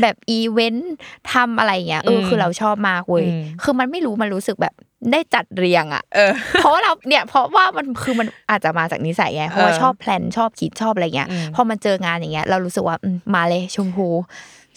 [0.00, 0.92] แบบอีเวนต์
[1.32, 4.74] ทำอะไรเงี้ยเอออืมคือเราชอบมากเว้ยอืมคือมันไม่รู้มันรู้สึกแบบ
[5.12, 14.08] ได้จัดเรียงอะเออเพราะว่าเราเนี่ยเพราะว่ามันคือมันอาจจะมาจากนิสัยไงเพราะว่าเออชอบแพลนชอบคิดชอบอะไรเงี้ยอืมพอมันเจองานอย่างเงี้ย เรารู้สึกว่าอืมมาเลยชมพู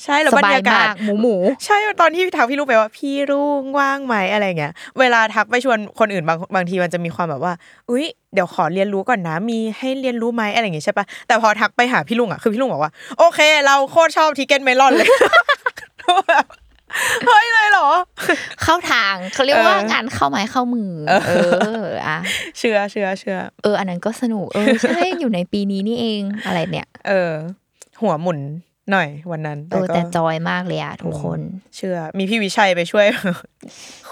[0.04, 7.54] ใช่แล้วสร้างบรรยากาศมากหมูหมูใช่ตอนที่ทักพี่รุ่งไปว่าพี่รุ่งว่างไหมอะไรเงี้ยเวลาทักไปชวนคนอื่นบางบางทีมันจะมีความแบบว่า
[7.90, 15.10] อุ้ยเดี๋ยวขอเรียนรู้ก่อนนะ มีให้เรียนรู้ไหมอะไรอย่างงี้ใช่ปะแต่พอทักไปหาพี่รุ่งอะคือพี่รุ่งบอกว่า โอเค เราโคตรชอบ Ticketmelon เลย
[16.30, 16.46] แบบ
[17.28, 17.88] เฮ้ยเลยเหรอ
[18.64, 22.18] เข้าทางเขาเรียกว่าเอองานเข้าไม้เข้ามือ เออเอออะ
[22.58, 27.32] เชื่อเชื่อเชื่อเออ อันนั้นก็สนุกเออใช่อยู่ในปีนี้นี่เองอะไรเนี่ย เออ
[28.02, 28.40] หัวหมุน
[28.92, 31.40] หน่อยวันนั้นเออก็แต่จอยมากเลยอะทุกคน
[31.76, 33.06] เชื่อ มีพี่วิชัยไปช่วย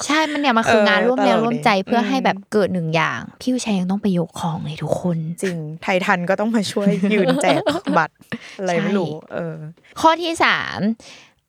[0.05, 7.61] ใช่มันเนี่ยมันคือเอองานร่วมแรงตลกดีร่วมใจเพื่ออมให้แบบเกิดหนึ่งอย่าง พี่วิชัยยังต้องไปยกของเลยทุกคน จริง ไททันก็ต้องมาช่วยยืนแจก
[7.97, 8.15] บัตร
[8.59, 9.55] อะไรไม่รู้เออ
[10.01, 10.79] ข้อที่สาม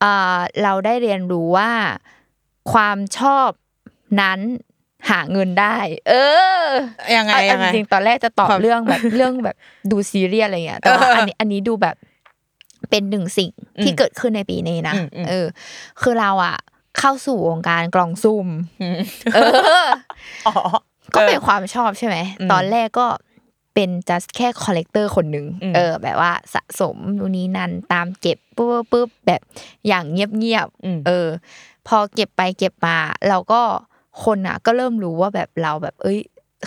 [0.00, 1.70] เอ่อเราได้เรียนรู้ว่า
[2.72, 3.48] ความชอบ
[4.20, 4.40] นั้น
[5.10, 5.76] หาเงินได้
[6.08, 6.12] เอ
[6.60, 6.64] อ
[7.16, 9.56] ยังไงเอายังไงเอาจริงๆตอนแรกจะตอบความเรื่องแบบเรื่องแบบ
[9.90, 11.96] ดูซีเรียสอะไรเงี้ยแต่ว่าเอออัอันนี้อันนี้ดูแบบ
[12.90, 15.46] เป็นหนึ่งสิ่งที่อืมเกิดขึ้นในปีนี้นะอืมอืมเออ
[16.00, 16.56] คือเราอะ
[16.98, 18.46] เข้าสู่วงการกล่องสุ่ม
[18.82, 18.98] อืม
[19.34, 19.38] เอ
[19.84, 19.86] อ
[20.46, 20.54] อ๋อ
[21.14, 23.06] ก็เป็นความชอบใช่ไหมอืมตอนแรกก็
[23.74, 29.40] เป็น just แค่ collector คนหนึ่งอืมเออ แบบว่าสะสมนู่นนี้นั่นตามเก็บปุ๊บปุ๊บปุ๊บแบบ
[29.86, 31.28] อย่างเงียบอืมๆเออ
[31.88, 32.96] พอเก็บไปเก็บมา
[33.28, 33.62] เราก็
[34.24, 36.20] คนอะ ก็เริ่มรู้ว่าแบบเราแบบ เอ้ย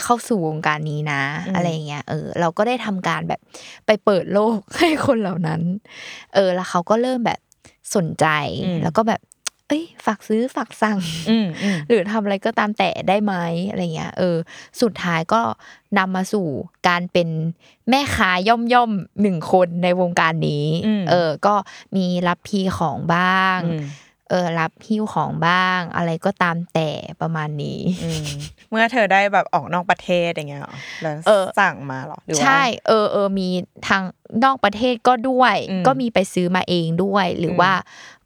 [0.03, 3.41] เข้าสู่วงการนี้นะอืมอะไรอย่างเงี้ยเออ เราก็ได้ทำการแบบ
[3.85, 5.61] ไปเปิดโลกให้คนเหล่านั้น
[6.35, 7.39] เออ แล้วเขาก็เริ่มแบบ
[7.95, 8.25] สนใจ
[8.83, 9.21] แล้วก็แบบ
[9.69, 13.33] เอ้ย ฝากซื้อฝากสั่งอืมอืมหรือทำอะไรก็ตามแต่ได้ไหม
[13.69, 14.35] อะไรเงี้ย เออ
[14.81, 15.41] สุดท้ายก็
[15.97, 16.47] นำมาสู่
[16.87, 17.29] การเป็น
[17.89, 21.55] แม่ค้าย่อมย่อมๆหนึ่งคนในวงการนี้อืมเออ ก็
[21.95, 23.81] มีรับพีของบ้างอืม
[24.29, 26.89] เออรับหิ้วของบ้าง อะไรก็ตามแต่
[27.21, 28.25] ประมาณนี้อืม
[28.69, 33.49] เมื่อเธอได้แบบออกนอกประเทศอย่างเงี้ยเหรอแล้วเออสั่งมาเหรอหรือว่าใช่ เออเออมี
[33.87, 34.03] ทาง
[34.43, 37.73] นอกประเทศก็ด้วยอืมก็มีไปซื้อมาเองด้วย หรืออมว่า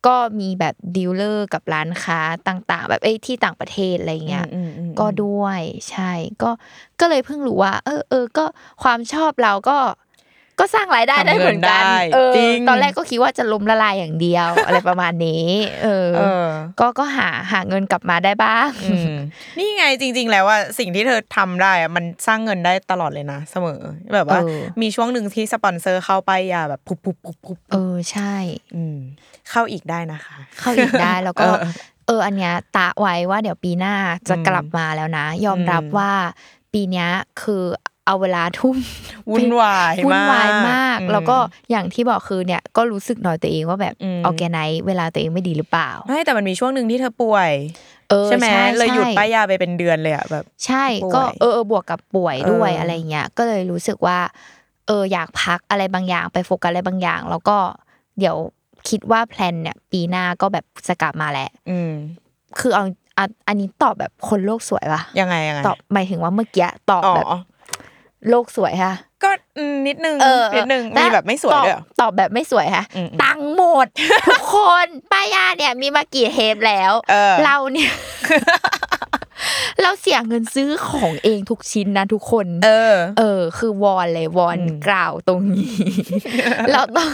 [0.08, 6.12] ก็มีแบบ dealer กับร้านค้าต่างๆ แบบเอ้ยที่ต่างประเทศอะไรเงี้ยอืมอืมอืมก็ด้วย ใช่
[6.44, 6.52] ก็
[7.00, 8.46] ก็เลยเพิ่งรู้ว่า เออเออก็
[8.84, 9.78] ความชอบเราก็
[10.62, 15.46] ก็สร้างรายได้ได้เหมือนกันเออจริงตอนแรกก็คิดว่าจะล้มละลายอย่างเดียว อะไรประมาณนี้
[15.84, 16.46] เออเออ
[16.80, 19.16] ก็ก็หาหาเงินกลับมาได้บ้างอืม
[19.60, 23.80] นี่ไงจริง ๆ แล้วว่าสิ่งที่เธอทำได้อะมันสร้างเงินได้ตลอดเลยนะ เสมอ
[24.14, 28.34] แบบว่าเออมีช่วงหนึ่งที่สปอนเซอร์เข้าไปยาแบบพุบพุบพุบพุบเออใช่
[28.76, 28.98] อืม
[29.50, 31.74] เข้าอีกได้นะคะ เข้าอีกได้แล้วก็เออ
[32.08, 33.96] เอออันเนี้ยตะไว้ว่าเดี๋ยวปีหน้า
[34.30, 36.12] จะกลับมาแล้วนะ ยอมรับอืมว่า
[36.74, 37.10] ปีเนี้ย
[37.42, 37.64] คือ
[38.06, 38.78] เอาเวลาทุ่ม
[39.32, 41.38] วุ่นวายวุ่นมากวายมากอืแล้วก็
[41.70, 47.52] อย่างที่บอกคือเนี่ยก็รู้สึกหน่อยตัวเองว่าแบบอืมออแกไนเวลาตัวเองไม่ดีหรือเปล่าไม่แต่มันมีช่วงหนึ่งที่เธอป่วย
[48.10, 54.20] เออใช่ไหมเลยหยุดใช่ป้ายยาไปเป็นเดือนเลยอะแบบ ใช่ป่วยก็เออเออบวกกับป่วยด้วยเออออะไรเงี้ยก็เลยรู้สึกว่า
[54.88, 57.58] เอออยากพักอะไรบางอย่างไปโฟกัสอะไรบางอย่าง แล้วก็
[58.20, 58.36] เดี๋ยว
[58.90, 61.92] คิดว่าแพลนเนี่ย ปีหน้าก็แบบจะกลับมาแหละอืม
[62.60, 62.92] คือเอาอะ
[63.48, 67.26] อันนี้ตอบแบบคนโลกสวยปะยังไงยังไงตอบหมายถึงว่าเมื่อกี้ตอบอ๋อแบบ
[68.30, 68.94] โลกสวยฮะ
[69.24, 73.88] ก็อืมนิดนึงเออนิดนึงต่มีแบบไม่สวยตอบด้วยเหรอตอบแบบไม่สวยฮะอืมอืมตังค์หมด
[74.28, 77.92] ทุกคนป้ายาเนี่ยมีมากี่เทปแล้วเออเราเนี่ย
[79.82, 85.76] เราเสียเงินซื้อของเองทุกชิ้นนะทุกคน เออ เออ คือวอนเลยวอนอืมกล่าวตรงนี้
[86.72, 87.10] เราต้อง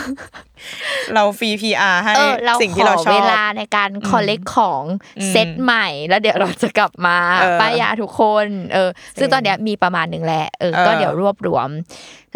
[1.14, 4.84] เราฟรีพีอาร์ให้เออเราสิ่งขที่อเราชอบเวลาในการคอลเลกของ
[5.20, 11.70] อืมเซตใหม่ แล้วเดี๋ยวเราจะกลับมาเออป้ายาทุกคน เออ ซึ่งตอนเนี้ยมีประมาณหนึ่งแหละเออเออก็เดี๋ยวรวบรวม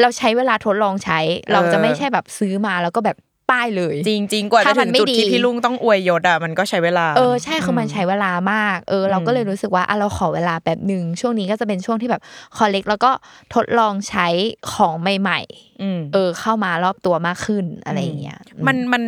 [0.01, 1.19] เราใช้เวลาทดลองใช้
[1.51, 3.17] เราจะไม่ใช่แบบซื้อมาแล้วก็แบบ
[3.51, 12.21] ป้ายเลยจริงจริง ๆ กว่าจะถ้ามัถึนงไม่จุดที่ดีพี่ลุงต้องอวยยศอะมันก็ใช้เวลา เออใช่คือมันใช้เวลามาก เออ เราก็เลยรู้สึกว่าอะเราขอเวลาแบบหนึ่งช่วงนี้ก็จะเป็นช่วงที่แบบ
[12.57, 13.11] คอลเลกแล้วก็
[13.53, 14.27] ทดลองใช้
[14.73, 15.39] ของใหม่
[15.81, 19.03] อืมๆเออ เข้ามารอบตัวมากขึ้นอะไรอย่างเงี้ยมันมัน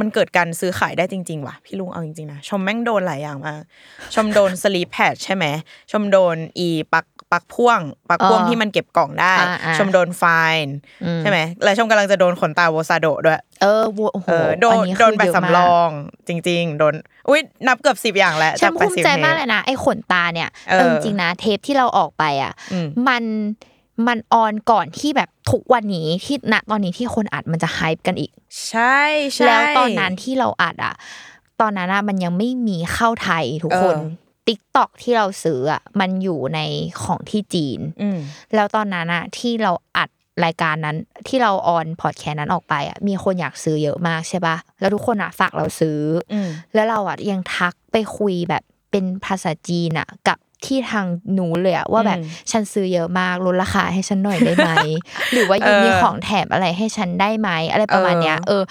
[0.00, 3.60] มันเกิดการซื้อขายได้จริง ๆ ว่ะ พี่ลุงเอาจริง ๆ นะ ชมแม่งโดนหลายอย่างมาก
[4.14, 5.44] ชมโดนสลีปแพดใช่ไหม
[5.92, 7.80] ชมโดนอีปักปักพ่วง
[8.10, 10.22] ปักพ่วงอ๋อที่มันเก็บกล่องได้อ่าอ่าชมโดนไฟ
[10.64, 15.90] น์อืมใช่ไหมแล้วชมกำลังจะโดนขนตาโวซาโดะด้วย เออโวโอ้โหเออโดนอัคือโดนแบบเยอะมากสำรอง
[16.28, 16.94] จริง ๆ โดน
[17.28, 23.24] อุ้ยนับเกือบสิบอย่างแล้วฉันจากภูมิใจ80มากเลยนะไอ้ขนตาเนี่ยเออเออจริงๆนะ เทปที่เราออกไปอะอืมมัน
[24.06, 28.30] มันออนก่อนที่แบบทุกวันนี้ที่ณตอนนี้ที่คนอัดมันจะไฮป์กันอีก
[28.68, 28.98] ใช่
[29.34, 30.94] ใช่แล้วตอนนั้นที่เราอัดอะ
[31.60, 36.60] ตอนนั้นอะมันยังไม่มีเข้าไทยทุกคนเออ TikTok ที่เราซื้ออะมันอยู่ใน
[37.02, 38.18] ของที่จีนอืม
[38.54, 40.08] แล้วตอนนั้นอะที่เราอัด
[40.44, 40.96] รายการนั้น
[41.28, 45.98] ที่เรา on พอดแคสต์นั้นออกไปอะมีคนอยากซื้อเยอะมากใช่ปะแล้วทุกคนอะฝากเราซื้อ
[46.32, 54.70] ออืมแล้วเราอะยังทักไปคุยแบบเป็นภาษาจีนอะกับ ที่ทางหนูเลยอะว่าแบบอืมฉันซื้อเยอะมากลดราคาให้ฉันหน่อยได้ไหม
[55.32, 58.62] หรือว่ายูเออมีของแถมอะไรให้ฉันได้ไหมอะไรประมาณเนี้ยเออ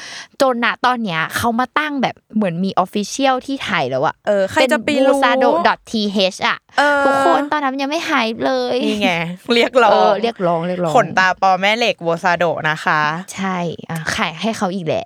[0.41, 5.45] จนณตอนเนี้ยเขามาตั้งแบบเหมือนมีออฟฟิเชียลที่ไทยแล้วอะเออใครจะไปรู้บูซาโด
[5.91, 9.12] .th อะเออทุกคนตอนนั้นยังไม่หายเลยนี่ไง
[9.54, 13.02] เรียกร้อเองอเรียกร้องเรียกร้องขนตาปอแม่เหล็กโวซาโดะนะคะ
[13.36, 13.58] ใช่
[13.89, 15.06] อะขายให้เขาอีกแหละ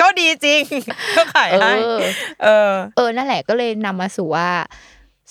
[0.00, 0.62] ก็ดีจริง
[1.16, 2.00] ก็ขายเอให้อ
[2.42, 4.48] เออ เออนั่นแหละก็เลยนำมาสู่ว่า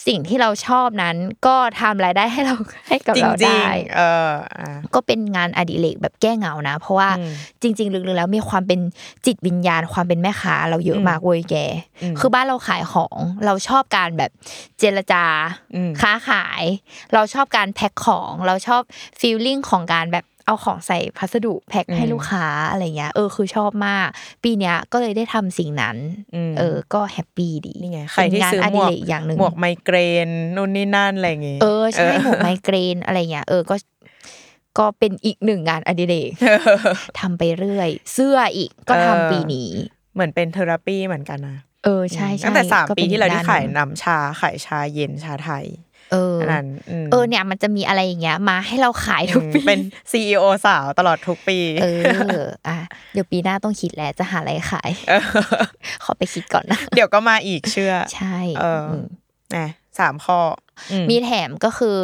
[0.07, 1.15] สิ่งที่เราชอบนั้น
[1.47, 2.55] ก็ทำรายได้ให้เรา
[2.87, 8.79] ให้กับจริงเราจริงได้เอออะก็เป็นงานอดิเรกแบบแก้เหงานะ เพราะว่าอืมจริง ๆ ลึกๆแล้วมีความเป็น
[9.25, 11.55] จิตวิญญาณความเป็นแม่ค้าเราเยอะอืมมากเว้ยแก
[12.01, 14.31] อืมคือบ้านเราขายของเราชอบการแบบ
[14.79, 15.23] เจรจา
[15.75, 16.63] อืมค้าขาย
[17.13, 18.81] เราชอบการแพ็คของ เราชอบ
[19.19, 24.08] ฟีลลิ่งของการแบบ เอาของใส่พัสดุแพ็คให้ลูกค้าอะไรเงี้ยเออคือชอบมาก
[24.43, 25.97] ปีเนี้ยก็เลยได้ทำสิ่งนั้น
[26.36, 33.75] อืมเออก็แฮปปี้ดีนี่ไงใครที่เป็นงานซื้ออหมดิวกเรกอย่างหนึ่งหมวกไมเกรนนู่นนี่นั่นอะไรอย่างงี้เออใช่หมวกไมเกรนอะไรเงี้ยเออก็
[34.80, 36.30] ก็เป็นอีกหนึ่งงานอดิเรก
[37.19, 39.69] ทำไปเรื่อย เสื้ออีกก็ทำปีนี้
[40.13, 45.65] เหมือนเป็นเทอราปีเหมือนกันนะเออใช่ใช่ตั้งแต่สามก็ปีนที่เราที่ด้นขายหนึ่งน้ำชาขายชาเย็นชาไทย
[46.12, 46.67] เอออันนั้น
[47.04, 49.80] มเออเนี่ยมันจะมีอะไรอย่างเงี้ยมาให้เราขายทุกปีเป็น
[50.12, 51.88] ซีอสาวตลอดทุกปี เอ
[52.39, 52.78] ออะ
[53.13, 54.91] เดี๋ยวปีหน้าต้องคิดแล้วจะหาอะไรขาย
[56.04, 59.06] ขอไปคิดก่อนนะเดี๋ยวก็มาอีกเชื่อ ใช่ เอออืม
[59.56, 59.67] นะ
[60.00, 60.39] สามข้อ
[60.91, 62.00] อืมีแถมก็คือ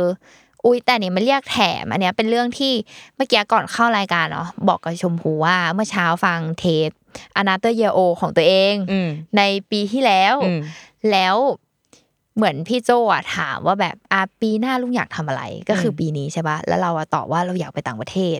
[0.65, 2.73] อุ้ยแต่เนี่ยมันเรียกแถมอันเนี้ยเป็นเรื่องที่
[3.15, 6.89] เมื่อกี้ก่อนเข้ารายการเนาะบอกกับชมพูว่าเมื่อเช้าฟังเทป
[7.37, 9.41] อนาเตอร์เยโอของตัวเองอืมใน
[9.71, 10.61] ปีที่แล้วอืม
[11.11, 11.35] แล้ว
[12.37, 18.37] เหมือนพี่โจอะถามว่าแบบอาปีหน้าลุงอยากทำอะไรก็คืออมปีนี้ใช่ปะแล้วเราอะตอบว่าเราอยากไปต่างประเทศ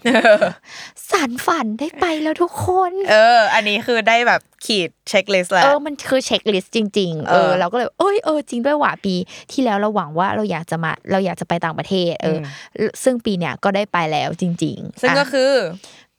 [1.12, 9.16] สันฝันได้ไปแล้วทุกคน เออ อันนี้คือได้แบบขีด checklist แล้วเออมันคือ checklist จริง ๆ เอเอออเราก็เลยเอ้ยเออจริงด้วยว่ะปี
[9.52, 12.38] ที่แล้วเราหวังว่าเราอยากจะมาเราอยากจะไปต่างประเทศ เออ
[12.80, 15.52] อซึ่งปีเนี้ยก็ได้ไปแล้วจริง ๆ ซึ่งก็ะคือ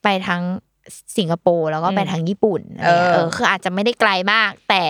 [0.02, 0.42] ไปทั้ง
[1.18, 4.82] สิงคโปร์แล้วก็ไปอืมทางญี่ปุ่นอะไรเงี้ยเออเออคืออาจจะไม่ได้ไกลมาก แต่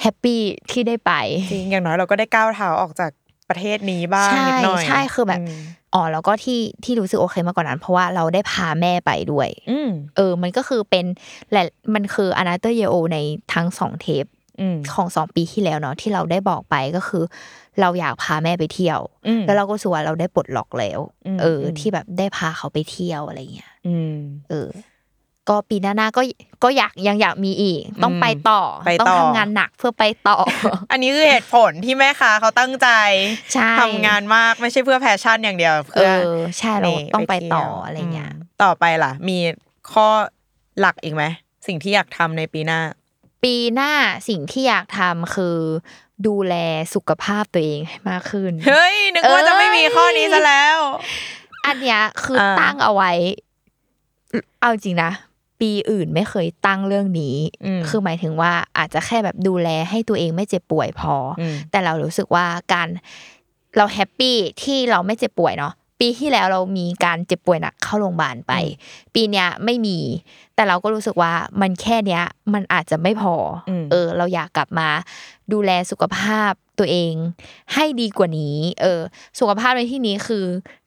[0.00, 1.12] happyที่ได้ไป
[1.52, 3.10] จริงอย่างน้อยเราก็ได้ก้าวเท้าออกจาก
[3.48, 5.60] ประเทศนี้บ้างใช่นิดหน่อยใช่คือแบบม
[5.94, 11.04] อ๋อแล้วก็ที่ที่รู้สึกโอเคมากกว่านั้น เพราะว่าเราได้พาแม่ไปด้วยอืมเออ มันก็คือเป็น
[11.50, 13.18] แหละมันคืออนาเตอร์เยโอใน
[13.54, 14.24] ทั้งสองเทป
[14.60, 17.24] อืมของสองปีที่แล้วเนาะที่เราได้บอกไปก็คือ
[17.80, 24.14] เราอยากพาแม่ไปเที่ยวอืมแล้วเราก็รู้สึกว่าเราได้ปลดล็อกแล้วอืมเอออมที่แบบได้พาเขาไปเที่ยวอะไรเงี้ยอืม
[24.50, 24.68] เออ
[25.48, 26.22] ก็ปีหน้าหน้าก็
[26.64, 30.38] ก็อยากยังอยากมีอีก ต้องอืมไปต่อไปต่อต้องทำงานหนักเพื่อไปต่อ
[30.90, 32.88] อันนี้คือเหตุผลที่แม่ค้าเขาตั้งใจ
[33.52, 39.38] ใช่ทำงานมากไม่ใช่เพื่อ passion อย่างเดียวเอเพื่ออใช่เรานี่ต้องไปต่อเที่ยวอะไรเงี้ยมต่อไปล่ะ มี
[39.92, 40.08] ข้อ
[40.80, 41.24] หลักอีกไหม
[41.66, 42.80] สิ่งที่อยากทำในปีหน้า
[43.44, 43.92] ปีหน้า
[44.28, 45.56] สิ่งที่อยากทำคือ
[46.26, 46.54] ดูแล
[46.94, 50.78] สุขภาพตัวเองให้มากขึ้น เฮ้ย นึกว่าจะไม่มีข้อนี้ซะแล้ว
[51.66, 53.12] อันเนี้ยคืออาตั้งเอาไว้
[54.60, 55.10] เอาจริงนะ
[55.60, 62.88] ปีอื่นไม่เคยตั้งเรื่องนี้อืมคือหมายถึงว่าอาจจะแค่แบบดูแลให้ตัวเองไม่เจ็บป่วยพออมแต่เรารู้สึกว่าการ
[63.76, 68.52] เราแฮปปี้ที่เราไม่เจ็บป่วยเนาะ ปีที่แล้วเรามีการเจ็บป่วยหนักเข้าโรงพยาบาลไป
[69.14, 69.98] ปีเนี้ยไม่มี
[70.54, 72.22] แต่เราก็รู้สึกว่ามันแค่เนี้ย
[72.54, 73.34] มันอาจจะไม่พอ
[73.68, 74.88] อมเออ เราอยากกลับมา
[75.52, 77.14] ดูแลสุขภาพตัวเอง
[77.74, 79.00] ให้ดีกว่านี้ เออ
[79.38, 80.44] สุขภาพในที่นี้คือ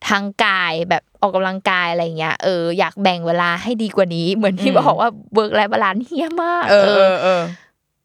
[0.08, 7.44] ทางกายแบบออกกำลังกายอะไรเงี้ย เออ อยากแบ่งเวลาให้ดีกว่านี้ เหมือนที่อืมบอกว่า work life balance เหี้ยมาก เออ เออเออ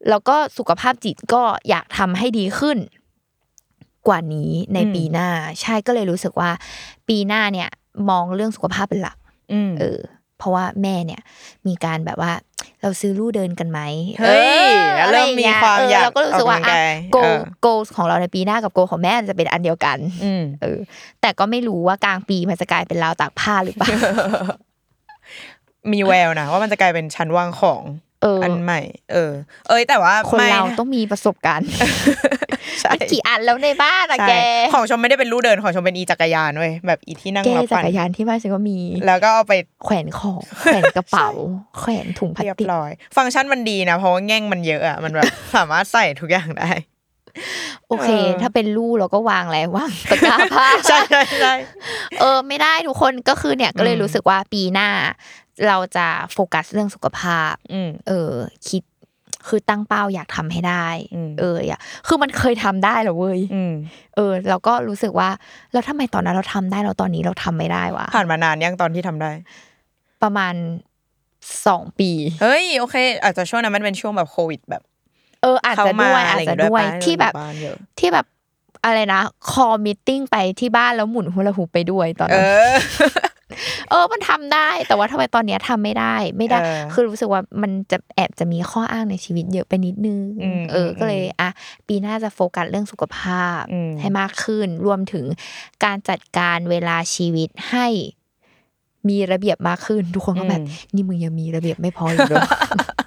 [0.09, 2.79] แล้วก็สุขภาพจิตก็อยากทำให้ดีขึ้น
[4.09, 5.29] กว่านี้ในอืมปีหน้า
[5.61, 6.51] ใช่ก็เลยรู้สึกว่า
[7.09, 7.69] ปีหน้าเนี่ย
[8.11, 9.17] มองเรื่องสุขภาพเป็นหลัก
[9.53, 9.99] อืมเออ
[10.39, 11.21] เพราะว่าแม่เนี่ย
[11.67, 12.33] มีการแบบว่า
[12.83, 13.81] เราซื้อลู่เดินกันไหม
[14.21, 14.39] เฮ้
[14.71, 17.67] ยออเริ่มมีความะไรอยากเเราก็รู้สึกว่าออกกำลังกายโกเออโก
[17.97, 20.79] ของเราในปีหน้ากับโกของแม่จะเป็นอันเดียวกันอืมเออ
[21.21, 23.89] แต่ก็ไม่รู้ว่ากลางปีมันจะกลายเป็นราวตากผ้าหรือเปล่า
[25.93, 28.81] มีแววนะว่ามันจะกลายเป็นชั้นวางของเอเอออันใหม่
[29.13, 29.33] เออ
[29.69, 31.69] เอ้ยแต่ว่าคนไม่เราต้องมีประสบการณ์
[32.81, 34.33] ใช่มันกี่อันแล้วในบ้านอะใช่แก
[34.75, 41.29] ของชมไม่ได้เป็นลู่เดินของชมเป็นอีจักรยานเว้ยแบบอีที่นั่งแกรับจัปั่นกรยานที่บ้านฉันก็มี แล้วก็เอาไปแขวนของแขวนกระเป๋า
[41.79, 46.71] แขวนถุงพลาสเรียบติกร้อยฟังก์ชันมันดีนะเพราะว่าแง่งมันเยอะอะมันแบบสามารถใส่ทุกอย่างได้
[47.89, 51.55] โอเคเออถ้าเป็นลู่เราก็วางอะไรวางตะกร้าผ้าใช่ใช่ใช่
[52.21, 54.89] เออ ไม่ได้ทุกคนก็คือเนี่ยก็เลยอืมรู้สึกว่าปีหน้า
[55.69, 58.31] เราจะโฟกัสเรื่องสุขภาพอืมเออ
[58.69, 58.83] คิด
[59.49, 63.73] คือตั้งเป้าอยากทำให้ได้อืมเอออยากคือมันเคยทำได้เหรอเว้ยอืม
[64.17, 65.29] เออ เราก็รู้สึกว่า
[65.73, 69.31] แล้วทำไมตอนนั้นเราทำได้แล้วตอนนี้เราทำไม่ได้วะผ่านมานานยังตอนที่ทำได้
[70.23, 70.55] ประมาณ
[71.67, 72.11] สองปี
[72.43, 78.27] เฮ้ยโอเค อาจจะช่วงนั้นมันเป็นช่วงแบบโควิดแบบเอออาจจะเข้ามาด้วยอะอาไรจอย่างจะงี้ด้วยด้วยปะที่แบบบ้านเยอะที่แบบ
[78.85, 82.77] อะไรนะคอมิทติ้งไปที่บ้านแล้วหมุนฮูลาฮูปไปด้วยตอนเอนั้นอ
[83.91, 91.49] เออ มันทำได้ แต่ว่าทำไมตอนเนี้ยทำไม่ได้ ไม่ได้เออคือรู้สึกว่ามันจะแอบจะมีข้ออ้างในชีวิตเยอะไปนิดนึงอืมเอออืมก็เลย อะ
[91.89, 95.25] ปีหน้าจะโฟกัสเรื่องสุขภาพอืมให้มากขึ้น รวมถึง
[95.85, 97.87] การจัดการเวลาชีวิตให้
[99.09, 100.61] มีระเบียบมากขึ้น ทุกคนก็แบบ
[100.95, 103.06] นี่มึงยังมีระเบียบไม่พออยู่เหรอไม่ได้อะ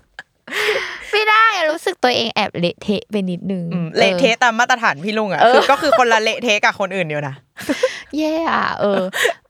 [1.70, 7.36] รู้สึกตัวเองแอบเละเทะไปนิดนึงอืมเละเทะตามมาตรฐานพี่ลุงอะเออคือก็คือคนละเละเทะกับคนอื่นเดียวนะ
[8.18, 9.02] แย่อะเออ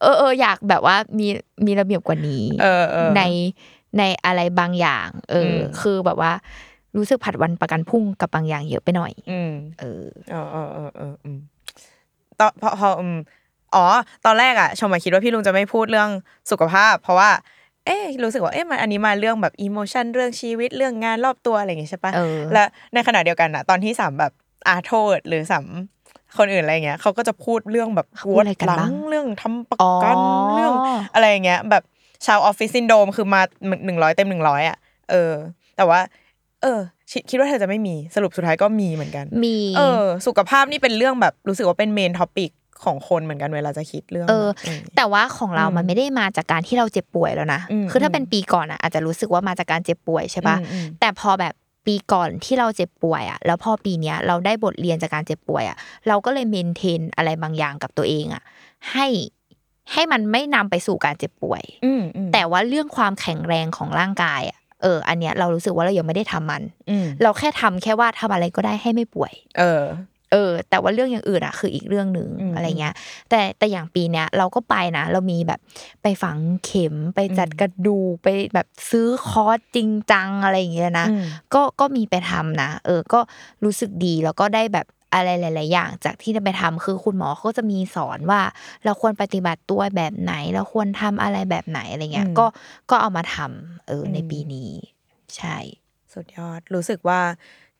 [0.02, 1.28] เออเอออยากแบบว่ามี
[1.66, 3.22] มีระเบียบกว่านี้เออเออใน
[3.98, 6.32] ในอะไรบางอย่าง เอออมคือแบบว่า
[6.98, 11.40] รู้สึกผัดวันประกันพรุ่งกับบางอย่างเยอะไปหน่อย อืมเออเออเออเออเอออืม
[12.40, 13.18] ตอนพอพออืม
[13.76, 13.86] อ๋อ
[14.26, 16.10] ตอนแรกอะชมมาคิดว่าพี่ลุงจะไม่พูดเรื่อง
[16.52, 17.30] สุขภาพ เพราะว่า
[17.90, 24.32] เอ๊ะรู้สึกว่าเอ๊ะมันอันนี้มาเรื่องแบบอิโมชันเรื่องชีวิตเรื่องงานรอบตัวอะไรอย่างงี้ใช่ปะเออและในขณะเดียวกันอะตอนที่สามแบบ
[24.68, 25.66] อาโทษหรือสาม
[26.38, 30.74] คนอื่นอะไรเงี้ยเขาก็จะพูดเรื่องแบบเขาพูดอะไรกันหลับ้างเรื่องทำประกันอ๋อเรื่อง
[31.14, 31.84] อะไรอย่างเงี้ย แบบ
[32.26, 33.42] ชาว office syndrome คือมา
[33.86, 34.78] หนึ่งร้อยเต็มหนึ่งร้อยอะ
[35.12, 35.34] เออ
[35.78, 36.00] แต่ว่า
[36.64, 36.80] เออ
[37.12, 42.52] คิดคิดว่าเธอจะไม่มีสรุปสุดท้ายก็มีเหมือนกัน มี เออ สุขภาพนี่เป็นเรื่องแบบรู้สึกว่าเป็น main topic
[42.84, 51.54] ของคนเหมือนกันเวลาจะคิดเรื่องเออแบบนี้แต่ว่าของเราอืมมันไม่ได้มาจากการที่เราเจ็บป่วยแล้วนะอืมคือถ้าอืมเป็นปีก่อนอะอาจจะรู้สึกว่ามาจากการเจ็บป่วยใช่ปะอืมอืมแต่พอแบบ
[51.86, 58.44] ปีก่อนที่เราเจ็บป่วยอะแล้วพอปีเนี้ยเราได้บทเรียนจากการเจ็บป่วยอะเราก็เลย maintain อะไรบางอย่างกับตัวเองอะ
[58.92, 59.08] ให้
[59.94, 69.84] ให้มันไม่นำไปสู่การเจ็บป่วยอืมอืมแต่ว่าเรื่องความแข็งแรงของร่างกายอะเออ อันเนี้ยเรารู้สึกว่าเรายังไม่ได้ทำมันอืมเราแค่ทำแค่ว่าทำอะไรก็ได้ให้ไม่ป่วย เออ
[70.32, 72.94] เออ แต่ว่าเรื่องอย่างอื่นอะคืออีกเรื่องหนึ่งอืมอะไรเงี้ย
[73.30, 75.60] แต่แต่อย่างปีเนี้ยเราก็ไปนะ เรามีแบบ
[76.04, 83.20] ไปฝังเข็มไปจัดอืมกระดูกไปแบบซื้อคอร์สจริงจังอะไรอย่างเงี้ยนะอืมก็ก็มีไปทำนะ เออ ก็
[83.64, 88.42] รู้สึกดีแล้วก็ได้แบบอะไรหลาย ๆ อย่าง จากที่จะไปทำคือคุณหมอเขาก็จะมีสอนว่า
[88.86, 92.46] เราควรปฏิบัติตัวแบบไหน เราควรทำอะไรแบบไหนอะไรเงี้ยอืมก็
[92.90, 94.70] ก็เอามาทำเอออมในปีนี้
[95.38, 95.58] ใช่
[96.14, 97.22] สุดยอดรู้สึกว่า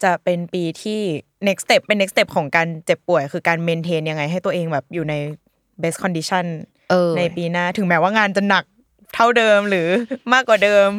[0.04, 1.00] จะเป็นปีที่
[1.48, 5.14] next step เป็น next step ของการเจ็บป่วย คือการ maintain ยังไงให้ตัวเองแบบอยู่ใน
[5.82, 6.46] best condition
[6.90, 8.64] เออในปีหน้า ถึงแม้ว่างานจะหนัก
[9.14, 9.88] เท่าเดิมหรือ
[10.34, 10.90] มากกว่าเดิม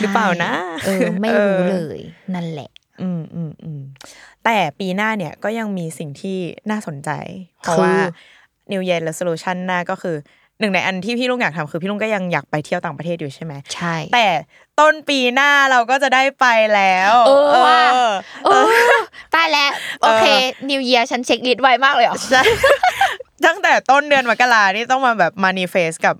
[0.00, 0.50] หรือเปล่านะ
[0.86, 2.00] เออไม่รู้เออเลย
[2.34, 2.70] นั่นแหละ
[3.02, 3.80] อืมอืมอืม
[4.44, 6.38] แต่ปีหน้าเนี่ยก็ยังมีสิ่งที่
[6.70, 7.10] น่าสนใจ
[7.60, 7.94] เพราะคือว่า
[8.72, 10.16] New Year Resolution หน้าก็คือ
[10.60, 14.26] หนึ่งในอันที่พี่ลุงอยากทำคือพี่ลุงก็ยังอยากไปเที่ยวต่างประเทศอยู่ใช่ไหมใช่ แต่
[14.80, 18.12] ต้นปีหน้าเราก็จะได้ไปแล้วเออว่ะเออ
[18.44, 18.50] เอ
[18.96, 19.00] อ
[19.34, 20.24] ตายแล้วโอเค
[20.70, 22.42] New Year ฉัน checklist ไวมากเลยเหรอใช่
[23.46, 26.14] ตั้งแต่ต้นเดือนมกรานี่ต้องมาแบบ manifest กับ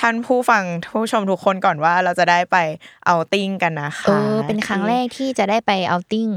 [0.00, 0.62] ท่านผู้ฟัง
[0.92, 2.56] ผู้ชมทุกคนก่อนว่าเราจะได้ไป
[3.06, 6.28] เอาติ้งกันนะคะเออเป็นครั้งแรกที่จะได้ไปเอาติ้ง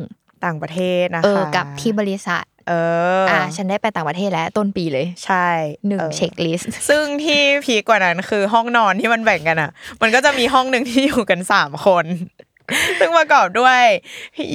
[0.46, 2.72] ต่างประเทศนะคะเออกับที่บริษัท เอ
[3.20, 5.48] อออ่าฉันได้ไปต่างประเทศแล้วต้นปีเลย ใช่
[5.88, 12.06] หนึ่งออเช็คลิสต์ซึ่งที่พีคกว่านั้นคือห้องนอนที่มันแบ่งกันอะ มันก็จะมีห้องหนึ่งที่อยู่กันสามคน
[13.00, 13.84] ซึ่งประกอบด้วย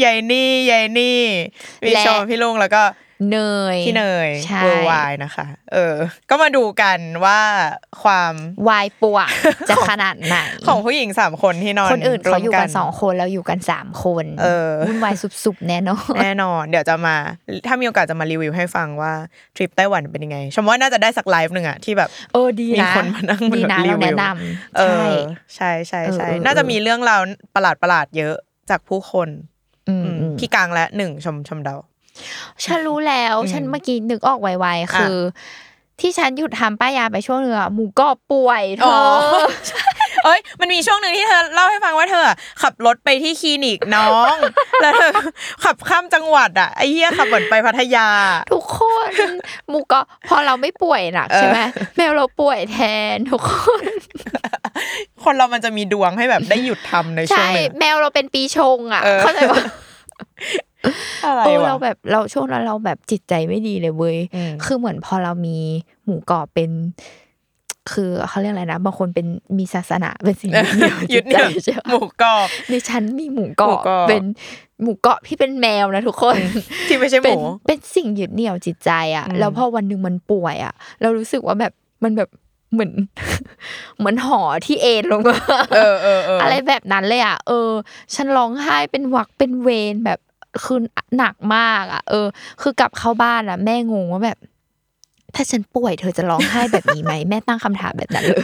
[0.05, 1.21] ยายนี่ยายนี่
[1.83, 2.83] พี่และชมพี่ลุงแล้วก็
[3.33, 3.39] เน
[3.75, 4.93] ยพี่เนยใช่เวอร์ไว
[5.25, 5.97] นะคะ เออ
[6.31, 7.41] ก็มาดูกันว่า
[8.03, 8.35] ความ
[8.69, 9.29] วายป่วง
[9.69, 17.17] จะขนาดไหนของผู้หญิงสามคนที่นอนคนอื่นเขาอยู่กันร่วมสองคนแล้วอยู่กันสามคนเออวุ่นวายสุบๆแน่นอนแน่นอน เดี๋ยวจะมา
[17.67, 19.13] ถ้ามีโอกาสจะมารีวิวให้ฟังว่า
[19.57, 25.23] ทริปไต้หวันเป็นยังไงชมว่าน่าจะได้สักไลฟ์หนึ่งอะที่แบบเออดีมีนะคนมานั่งดีนะแบบรีเราวิวแนะนำเอใช่อ
[25.55, 27.21] ใช่ใช่ใช่เออเออน่าจะมีเรื่องราว
[27.55, 28.37] ประหลาดประหลาดๆเยอะ
[28.71, 29.29] จากผู้คน
[29.89, 31.77] อืมอืมอืมพี่กลางและหนึ่งชมชมเดา
[32.65, 35.17] ฉันรู้แล้วอืมฉันเมื่อกี้นึกออกไวๆคือ
[36.01, 39.49] ที่ฉันหยุดทำป้ายยาไปช่วงหนึงอะหมูกรอบป่วยเธออ
[40.25, 44.37] เอ้ยมันมีช่วงหนึ่งที่เธอเล่าให้ฟังว่าเธออะขับรถไปที่คลินิกน้อง
[44.83, 45.11] แล้วเธอ
[45.65, 48.09] ขับข้ามจังหวัดอะไอ้เหี้ยขับเหมือนไปพัทยา
[48.53, 49.13] ทุกคน
[49.69, 51.59] หมูกรอบพอเราไม่ป่วยหนักใช่ไหม
[51.97, 52.79] แมวเราป่วยแท
[53.15, 53.85] นทุกคน
[55.25, 59.63] คนเรามันจะมีดวงให้แบบได้หยุดทำในช่วใช่งหนึงแมวเราเป็นปีชงอะเออเข้าใจปะ
[61.25, 65.59] อะไรเออวะเราแบบเราช่วงนั้นเราแบบจิตใจไม่ดีเลยเว้ยอืมคือเหมือนพอเรามี
[66.05, 66.71] หมูกรอบเป็น
[67.93, 69.27] คือเขาเรียกอะไรนะบางคนเป็น
[69.59, 74.25] มีศาสนาเป็นสิ่งยึดเหนี่ยวยึดจิตเนี่ยหใจใช่ปะมูกรอบในชั้นมีหมูกรอหมูบกรอบเป็น
[74.83, 76.37] หมูกรอบที่เป็นแมวนะทุกคน
[76.89, 81.73] ที่ไม่ใช่หเป็นมูเป็นสิ่งยึดเหนี่ยวจิตใจอะอืมแล้วพอวันหนึ่งมันป่วยอะ เรารู้สึกว่าแบบ
[82.03, 82.29] มันแบบ
[82.73, 82.93] เหมือน
[83.99, 85.39] เหมือนหอที่เอ็นลงมา
[85.75, 87.69] เออเออเออออะไรแบบนั้นเลยอะ เออ
[88.15, 90.19] ฉันร้องไห้เป็นหวักเป็นเวรแบบ
[90.65, 90.79] คือ
[91.17, 92.27] หนักมากอะ เออ
[92.63, 94.39] คือกลับเข้าบ้านอะ แม่งงว่าแบบ
[95.35, 98.39] ถ้าฉันป่วยเธอจะร้องไห้แบบนี้ไหมแม่ตั้งคำถามแบบนั้นเลย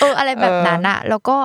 [0.00, 1.36] เออ อะไรแบบนั้นอะ แล้วก็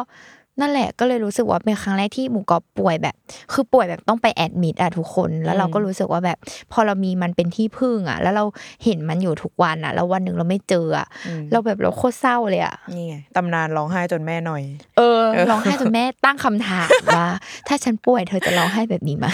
[0.62, 3.16] นั่นแหละก็เลยรู้สึกว่าเป็นครั้งแรกที่หมูกรอบป่วยแบบ
[3.54, 6.38] คือป่วยแบบต้องไปแอดมิดอะทุกคน แล้วเราก็รู้สึกว่าแบบ
[6.72, 8.46] พอเรามีมันเป็นที่พึ่งอะแล้วเรา
[8.84, 14.64] เห็นมันอยู่ทุกวันอะแล้ววันหนึ่งเราไม่เจออะอืมเราแบบเราโคตรเศร้าเลยอะนี่ไงตำนานร้องไห้จนแม่หน่อย
[14.98, 17.26] เออเออร้องไห้จนแม่ตั้งคำถามว่า
[17.68, 19.28] ถ้าฉันป่วยเธอจะร้องไห้แบบนี้ไหม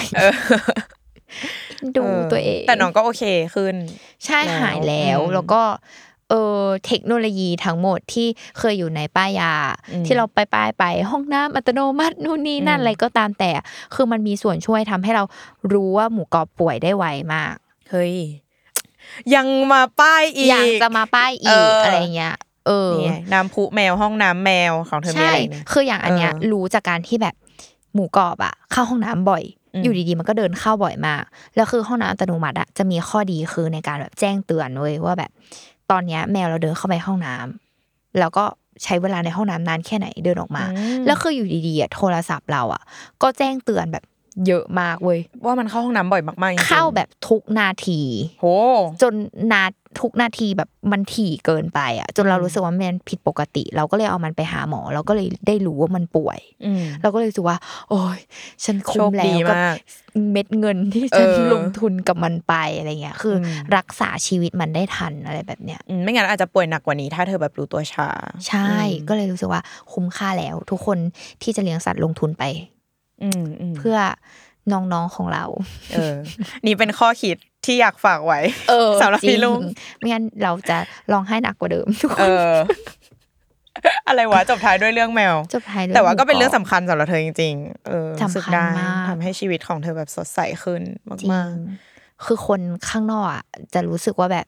[1.98, 3.24] ดูเออตัวเองแต่น้องก็โอเค
[3.56, 3.76] ขึ้น
[4.26, 5.62] ใช่แล้วหายแล้วอืมแล้วก็
[6.32, 8.28] เออเทคโนโลยีทั้งหมดที่
[8.58, 9.54] เคยอยู่ในป้ายยา
[9.92, 13.52] อืมที่เราไปไปไปห้องน้ำอัตโนมัตินู่นนี่นั่นอืมอะไรก็ตามแต่
[13.96, 15.24] คือมันมีส่วนช่วยทำให้เรา
[15.74, 17.54] รู้ว่าหมูกรอบป่วยได้ไวมาก
[17.90, 18.16] เฮ้ย
[19.36, 22.36] ยังมาป้ายอีกยังจะมาป้ายเออีกอออะไรเงี้ย
[22.68, 27.36] เออนี่ไงน้ำพุแมวห้องน้ำแมวของเธอมีใช่อะไรเนี่ยคืออย่างอันเนี้ยเออรู้จากการที่แบบ
[27.94, 31.24] หมูกรอบอะเข้าห้องน้ำบ่อยอืมอยู่ดีๆมันก็เดินเข้าบ่อยมาก
[31.56, 35.32] แล้วคือห้องน้ำอัตโนมัติอะจะมีข้อดีคือในการแบบแจ้งเตือนเว้ยว่าแบบ
[35.92, 38.46] ตอนเนี้ยแมวเราเดินเข้าไปห้องน้ำแล้วก็
[38.84, 42.82] ใช้เวลาในห้องน้ำนานแค่ไหนเดินออกมาอืมแล้วคืออยู่ดีๆอะโทรศัพท์เราอะ
[43.22, 44.04] ก็แจ้งเตือนแบบ
[44.48, 48.02] เยอะมากเว้ยว่ามันเข้าห้องน้ำบ่อยมากๆจริงๆเข้าแบบทุกนาที
[48.40, 48.46] โห
[49.02, 49.14] จน
[49.54, 49.64] นา
[50.02, 57.58] ทุกนาทีแบบมันถี่เกินไปอะ จนเรารู้สึกว่ามันผิดปกติ เราก็เลยเอามันไปหาหมอ เราก็เลยได้รู้ว่ามันป่วยอืมเราก็เลยรู้สึกว่า
[57.90, 58.20] โอ้ย
[58.64, 59.76] ฉันคุ้โชมคแล้ดีวกับมาก
[60.32, 68.10] เม็ดเงินที่ฉันเออลงทุนกับมันไปอะไรเงี้ย คืออมรักษาชีวิตมันได้ทันอะไรแบบเนี้ยอืมไม่งั้นอาจจะป่วยหนักกว่านี้ ถ้าเธอแบบรู้ตัวช้า
[68.48, 68.74] ใช่
[69.08, 69.62] ก็เลยรู้สึกว่า
[69.94, 70.98] คุ้มค่าแล้ว ทุกคน
[71.44, 72.81] ที่จะเลี้ยงสัตว์ลงทุนไปอืมอืม
[73.78, 73.98] เพื่อ
[74.72, 75.46] น้องๆของเรา
[75.94, 76.16] เออ
[76.66, 79.62] นี่เป็นข้อคิดที่อยากฝากไว้เออสำหรับจริพี่ลุง
[79.98, 80.78] ไม่งั้นเราจะ
[81.12, 82.56] ร้องไห้หนักกว่าเดิมทุกคเอนอ
[84.08, 90.82] อะไรวะจบท้ายด้วยเรื่องแมวจบท้ายด้วยแต่ว่าก็เป็นหมูเรื่องสำคัญสำหรับเธอจริงๆเออรู้สึกสำคัญได้มากทำให้ชีวิตของเธอแบบสดใสขึ้น
[91.20, 91.48] จริงมาก
[92.26, 93.44] คือคนข้างนอกอะ
[93.74, 94.48] จะรู้สึกว่าแบบ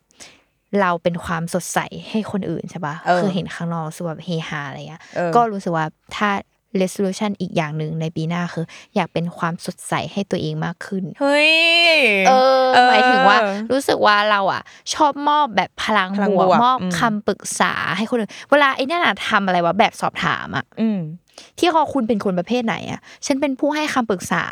[0.81, 6.29] เราเป็นความสดใสให้คนอื่นใช่ปะเออคือเห็นข้างนอกรู้สึกว่าเฮฮาอะไรเงี้ยเออก็รู้สึกว่าถ้า
[6.81, 8.65] resolution อีกอย่างหนึ่งในปีหน้าคือ
[8.95, 11.51] อยากเป็นความสดใสให้ตัวเองมากขึ้นๆเฮ้ย
[12.27, 12.31] เอ
[12.63, 13.37] อหมายถึงว่า
[13.71, 14.61] รู้สึกว่าเราอะ
[14.93, 21.01] ชอบมอบแบบพลังพลังบบววกกมอบอืมคำปรึกษาให้คนอื่นเวลาไอ้นั่นน่ะทำอะไรวะแบบสอบถามอะอืม
[21.59, 24.43] ที่เขาคุณเป็นคนประเภทไหนอะ ฉันเป็นผู้ให้คำปรึกษา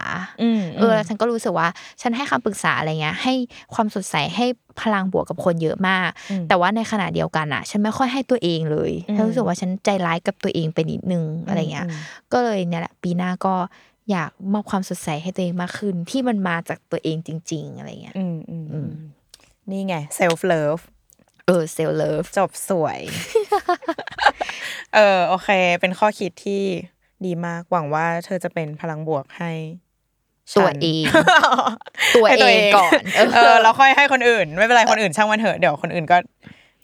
[0.41, 1.67] อืมเออแล้วฉันก็รู้สึกว่า
[2.01, 3.34] ฉันให้คำปรึกษาอะไรเงี้ย ให้
[3.74, 4.45] ความสดใสให้
[4.82, 11.99] พลังบวกกับคนเยอะมากอืมแต่ว่าในขณะเดียวกันอะ ฉันไม่ค่อยให้ตัวเองเลยอืมฉันรู้สึกว่าฉันใจร้ายกับตัวเองไปนิดนึงอะไรเงี้ยอืม
[12.34, 13.55] ก็เลยเนี่ยแหละปีหน้าก็
[14.11, 18.91] อยากมอบความสดใสให้ตัวเองมากขึ้น ที่มันมาจากตัวเองจริง ๆ อะไรเงี้ยอืมอืมอือืมม
[19.72, 20.82] นี่ไง self love
[21.45, 22.99] เออเซลเลิฟจบสวย
[24.95, 25.49] เออโอเค
[25.80, 26.63] เป็นข้อคิดที่
[27.26, 29.90] ดีมากหวังว่าเธอจะเป็นพลังบวกให้ฉัน
[30.57, 31.03] ตัวเอง
[32.15, 32.91] ตัวให้เองก่อน
[33.35, 36.17] เออแล้วค่อยให้คนอื่น ไม่เป็นไรคนอื่นช่างมันเถอะเดี๋ยวคนอื่นก็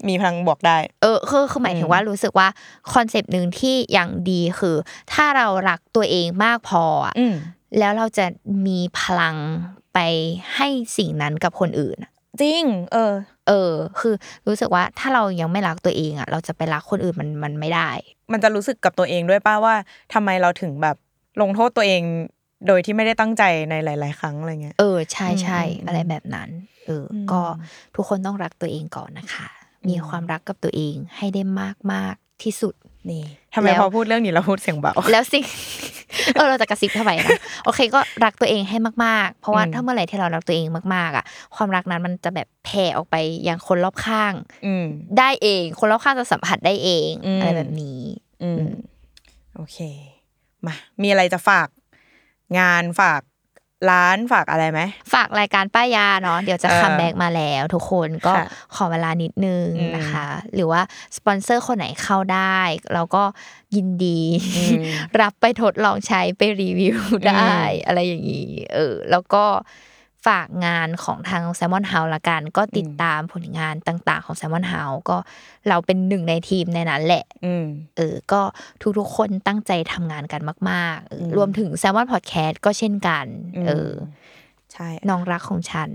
[0.08, 2.48] มีพลังบวกได้ เออคือคือหมายถึงว่ารู้สึกว่า
[2.94, 4.76] คอนเซปต์หนึ่งที่ยังดีคือ
[5.14, 7.36] ถ้าเรารักตัวเองมากพออะอืม
[7.80, 8.26] แล้วเราจะ
[8.68, 9.36] มีพลัง
[9.94, 10.00] ไป
[10.56, 13.14] ให้สิ่งนั้นกับคนอื่นอะจริง เออ
[13.48, 14.14] เออ คือ
[14.48, 17.90] รู้สึกว่าถ้าเรายังไม่รักตัวเองอะ เราจะไปรักคนอื่นมันมันไม่ได้
[18.32, 19.76] มันจะรู้สึกกับตัวเองด้วยป้าว่า
[20.14, 20.96] ทำไมเราถึงแบบ
[21.42, 22.02] ลงโทษตัวเอง
[22.68, 26.50] โดยที่ไม่ได้ตั้งใจในหลาย ๆ ครั้งอะไรเงี้ยเออใช่ใช่อืมอืมอะไรแบบนั้น
[26.86, 27.42] เอออมก็
[27.96, 29.48] ทุกคนต้องรักตัวเองก่อนนะคะ
[29.88, 32.74] มีอืมความรักกับตัวเองให้ได้มากมากๆที่สุด
[33.12, 35.44] นี่ทำไมแล้วพอพูดเรื่องนี้เราพูดเสียงเบา แล้วสิ่ง
[36.36, 37.30] เออเราจะกระซิบทำไมนะ
[37.66, 43.16] โอเคก็รักตัวเองให้มากๆ เพราะว่าอืมถ้าเมื่อไหร่ที่เรารักตัวเองมากๆอะ ความรักนั้นมันจะแบบแผ่ออกไป
[43.48, 44.34] ยังคนรอบข้าง
[44.66, 44.86] อืม
[45.18, 48.00] ได้เอง คนรอบข้างจะสัมผัสได้เองอืมอะไรแบบนี้
[48.44, 48.66] อืม
[49.56, 49.78] โอเค
[50.68, 51.68] มา มีอะไรจะฝาก
[52.60, 53.22] งานฝาก
[53.92, 54.82] ร้านฝากอะไรไหม
[55.14, 60.82] ฝากรายการป้ายาเนาะเดี๋ยวจะเออ comeback มาแล้วทุกคนก็ค่ะขอเวลานิดนึงอืมนะคะ หรือว่า
[61.18, 62.60] สปอนเซอร์คนไหนเข้าได้
[62.94, 63.24] เราก็
[63.76, 64.22] ยินดี
[64.58, 64.84] อืม
[65.22, 66.98] รับไปทดลองใช้ไปรีวิว
[67.30, 69.44] ได้ อะไรอย่างนี้เออ แล้วก็
[70.28, 74.50] ฝากงานของทาง s ซ l m o n House ละกัน ก็ติดตามผลงานต่าง ๆ ของ s ซ l
[74.54, 75.18] m o n House ก็
[75.70, 77.66] เราเป็นหนึ่งในทีมในนั้นแหละอืม
[77.98, 78.42] เออ ก็
[78.98, 83.26] ทุกๆคนตั้งใจทำงานกันมากๆเอออมรวมถึง s ซ l m o n Podcast ก็เช่นกัน
[83.56, 83.92] อืมเออ
[84.74, 85.90] ใช่ น้องรักของฉัน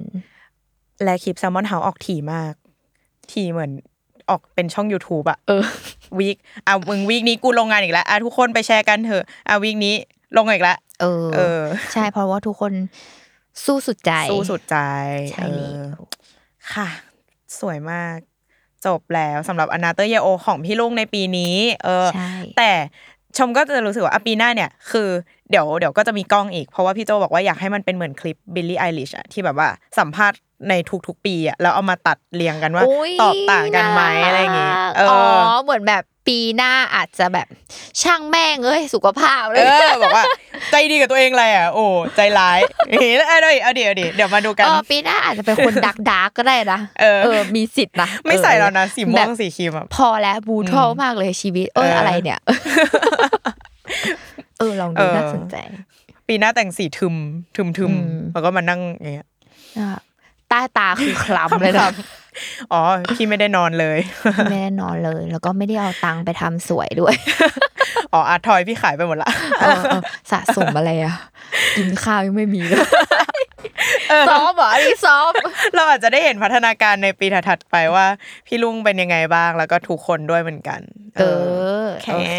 [1.05, 2.55] และคลิปแซลมอนเฮาออกถี่มาก
[3.33, 3.73] ถี่เหมือน
[4.31, 5.63] ออกเป็นช่อง YouTube อะเออ
[6.19, 6.37] week
[6.67, 9.95] อะมึง week นี้กูลงงานอีกแล้วอะทุกคนไปแชร์กันเถอะอะ week นี้
[10.37, 11.61] ลงอีกแล้วเออเออ
[11.93, 12.73] ใช่เพราะว่าทุกคน
[13.67, 14.79] สู้สุดใจ สู้สุดใจ
[15.33, 15.49] ใช่แล้วเอ
[15.81, 15.83] อ
[16.75, 16.89] ค่ะ
[17.59, 18.19] สวยมาก
[18.87, 22.73] จบแล้วสำหรับ Another Year Old ของพี่ลุงในปีนี้ เออใช่แต่
[23.39, 25.09] ชมก็จะรู้สึกว่าอะปีหน้าเนี่ย คือ
[25.51, 30.39] เดี๋ยวเดี๋ยวก็จะมีกล้องอีก เพราะว่าพี่โจบอกว่าอยากให้มันเป็นเหมือนคลิปบิลลี่ไอริชอะที่แบบว่าสัมภาษณ์
[30.69, 30.75] ใน
[31.07, 32.87] ทุกๆปีอะแล้วเอามาตัดเรียงกันว่าย
[33.23, 35.19] ตอบต่างกันไหมาอะไรอย่างงี้กเออ๋อ
[35.53, 37.47] อเหมือนแบบ ปีหน้าอาจจะแบบ
[38.03, 40.25] ช่างแม่งเอ้ยสุขภาพเลเอยอบอกว่า
[40.71, 41.85] ใจดีกับตัวเองเลยอะโอ้
[42.17, 42.59] ใจร้าย
[42.91, 47.19] เฮ้ยแล้วเอาดิเอาดิเอาดิเดี๋ยวมาดูกันเออปีหน้าอาจจะเป็นคนดักดักก็ได้นะเออ
[47.57, 52.41] มีสิทธิ์นะไม่ใส่แล้วนะเออสีม่วงแบบสีครีมอะพอแล้วบูทอลมากเลยชีวิตเออเออออะไรเนี่ย
[54.59, 55.57] เออลองดูเออน่าสนใจ
[56.29, 57.15] ปีหน้าแต่งสีทึม
[57.57, 59.29] ทึมทึมอืมแล้วก็มานั่งอย่างเงี้ย
[59.79, 60.01] อะ
[60.49, 61.89] ใต้ตาคือคล้ำเลยนะ
[62.73, 62.81] อ๋อ
[63.15, 63.99] พี่ไม่ได้นอนเลย
[64.51, 67.15] ไม่ได้นอนเลย แล้วก็ไม่ได้เอาตังค์ไปทำสวยด้วย
[68.13, 69.31] อ๋ออาร์ตทอยพี่ขายไปหมดละ
[69.61, 70.01] เออเออ
[70.33, 71.15] สะสมอะไรอะ
[71.77, 72.87] กินข้าวยังไม่มีเลย
[74.29, 75.33] ซ้อมเหรออันนี้ซ้อม
[75.75, 78.07] เราอาจจะได้เห็นพัฒนาการในปีถัดๆไปว่า
[78.47, 80.81] พี่ลุงเป็นยังไงบ้าง แล้วก็ทุกคนด้วยเหมือนกัน
[81.17, 81.23] เอ
[81.83, 82.33] อแคโอเค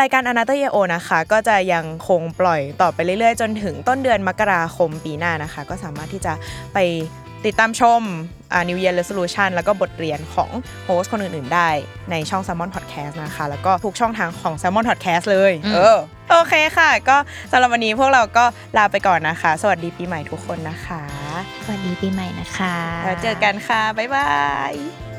[0.00, 6.32] รายการอนาเตอร์เยโอนะคะ ก็จะยังคงปล่อยต่อไปเรื่อยๆ จนถึงต้นเดือนมกราคมปีหน้านะคะ ก็สามารถที่จะ
[6.74, 6.78] ไป
[7.44, 8.02] ติดตามชม
[8.52, 10.50] อ่า New Year Resolution แล้วก็บทเรียนของ
[10.84, 11.68] โฮสต์คนอื่นๆ ได้
[12.10, 15.98] ในช่อง Salmon Podcast นะคะ แล้วก็ทุกช่องทางของ Salmon Podcast เลย เออ
[16.30, 17.16] โอเคค่ะ ก็
[17.50, 18.44] สำหรับวันนี้พวกเราก็
[18.76, 21.02] ลาไปก่อนนะคะ สวัสดีปีใหม่ทุกคนนะคะ
[21.64, 24.30] สวัสดีปีใหม่นะคะ แล้วเจอกันค่ะ บ๊ายบา
[24.72, 25.09] ย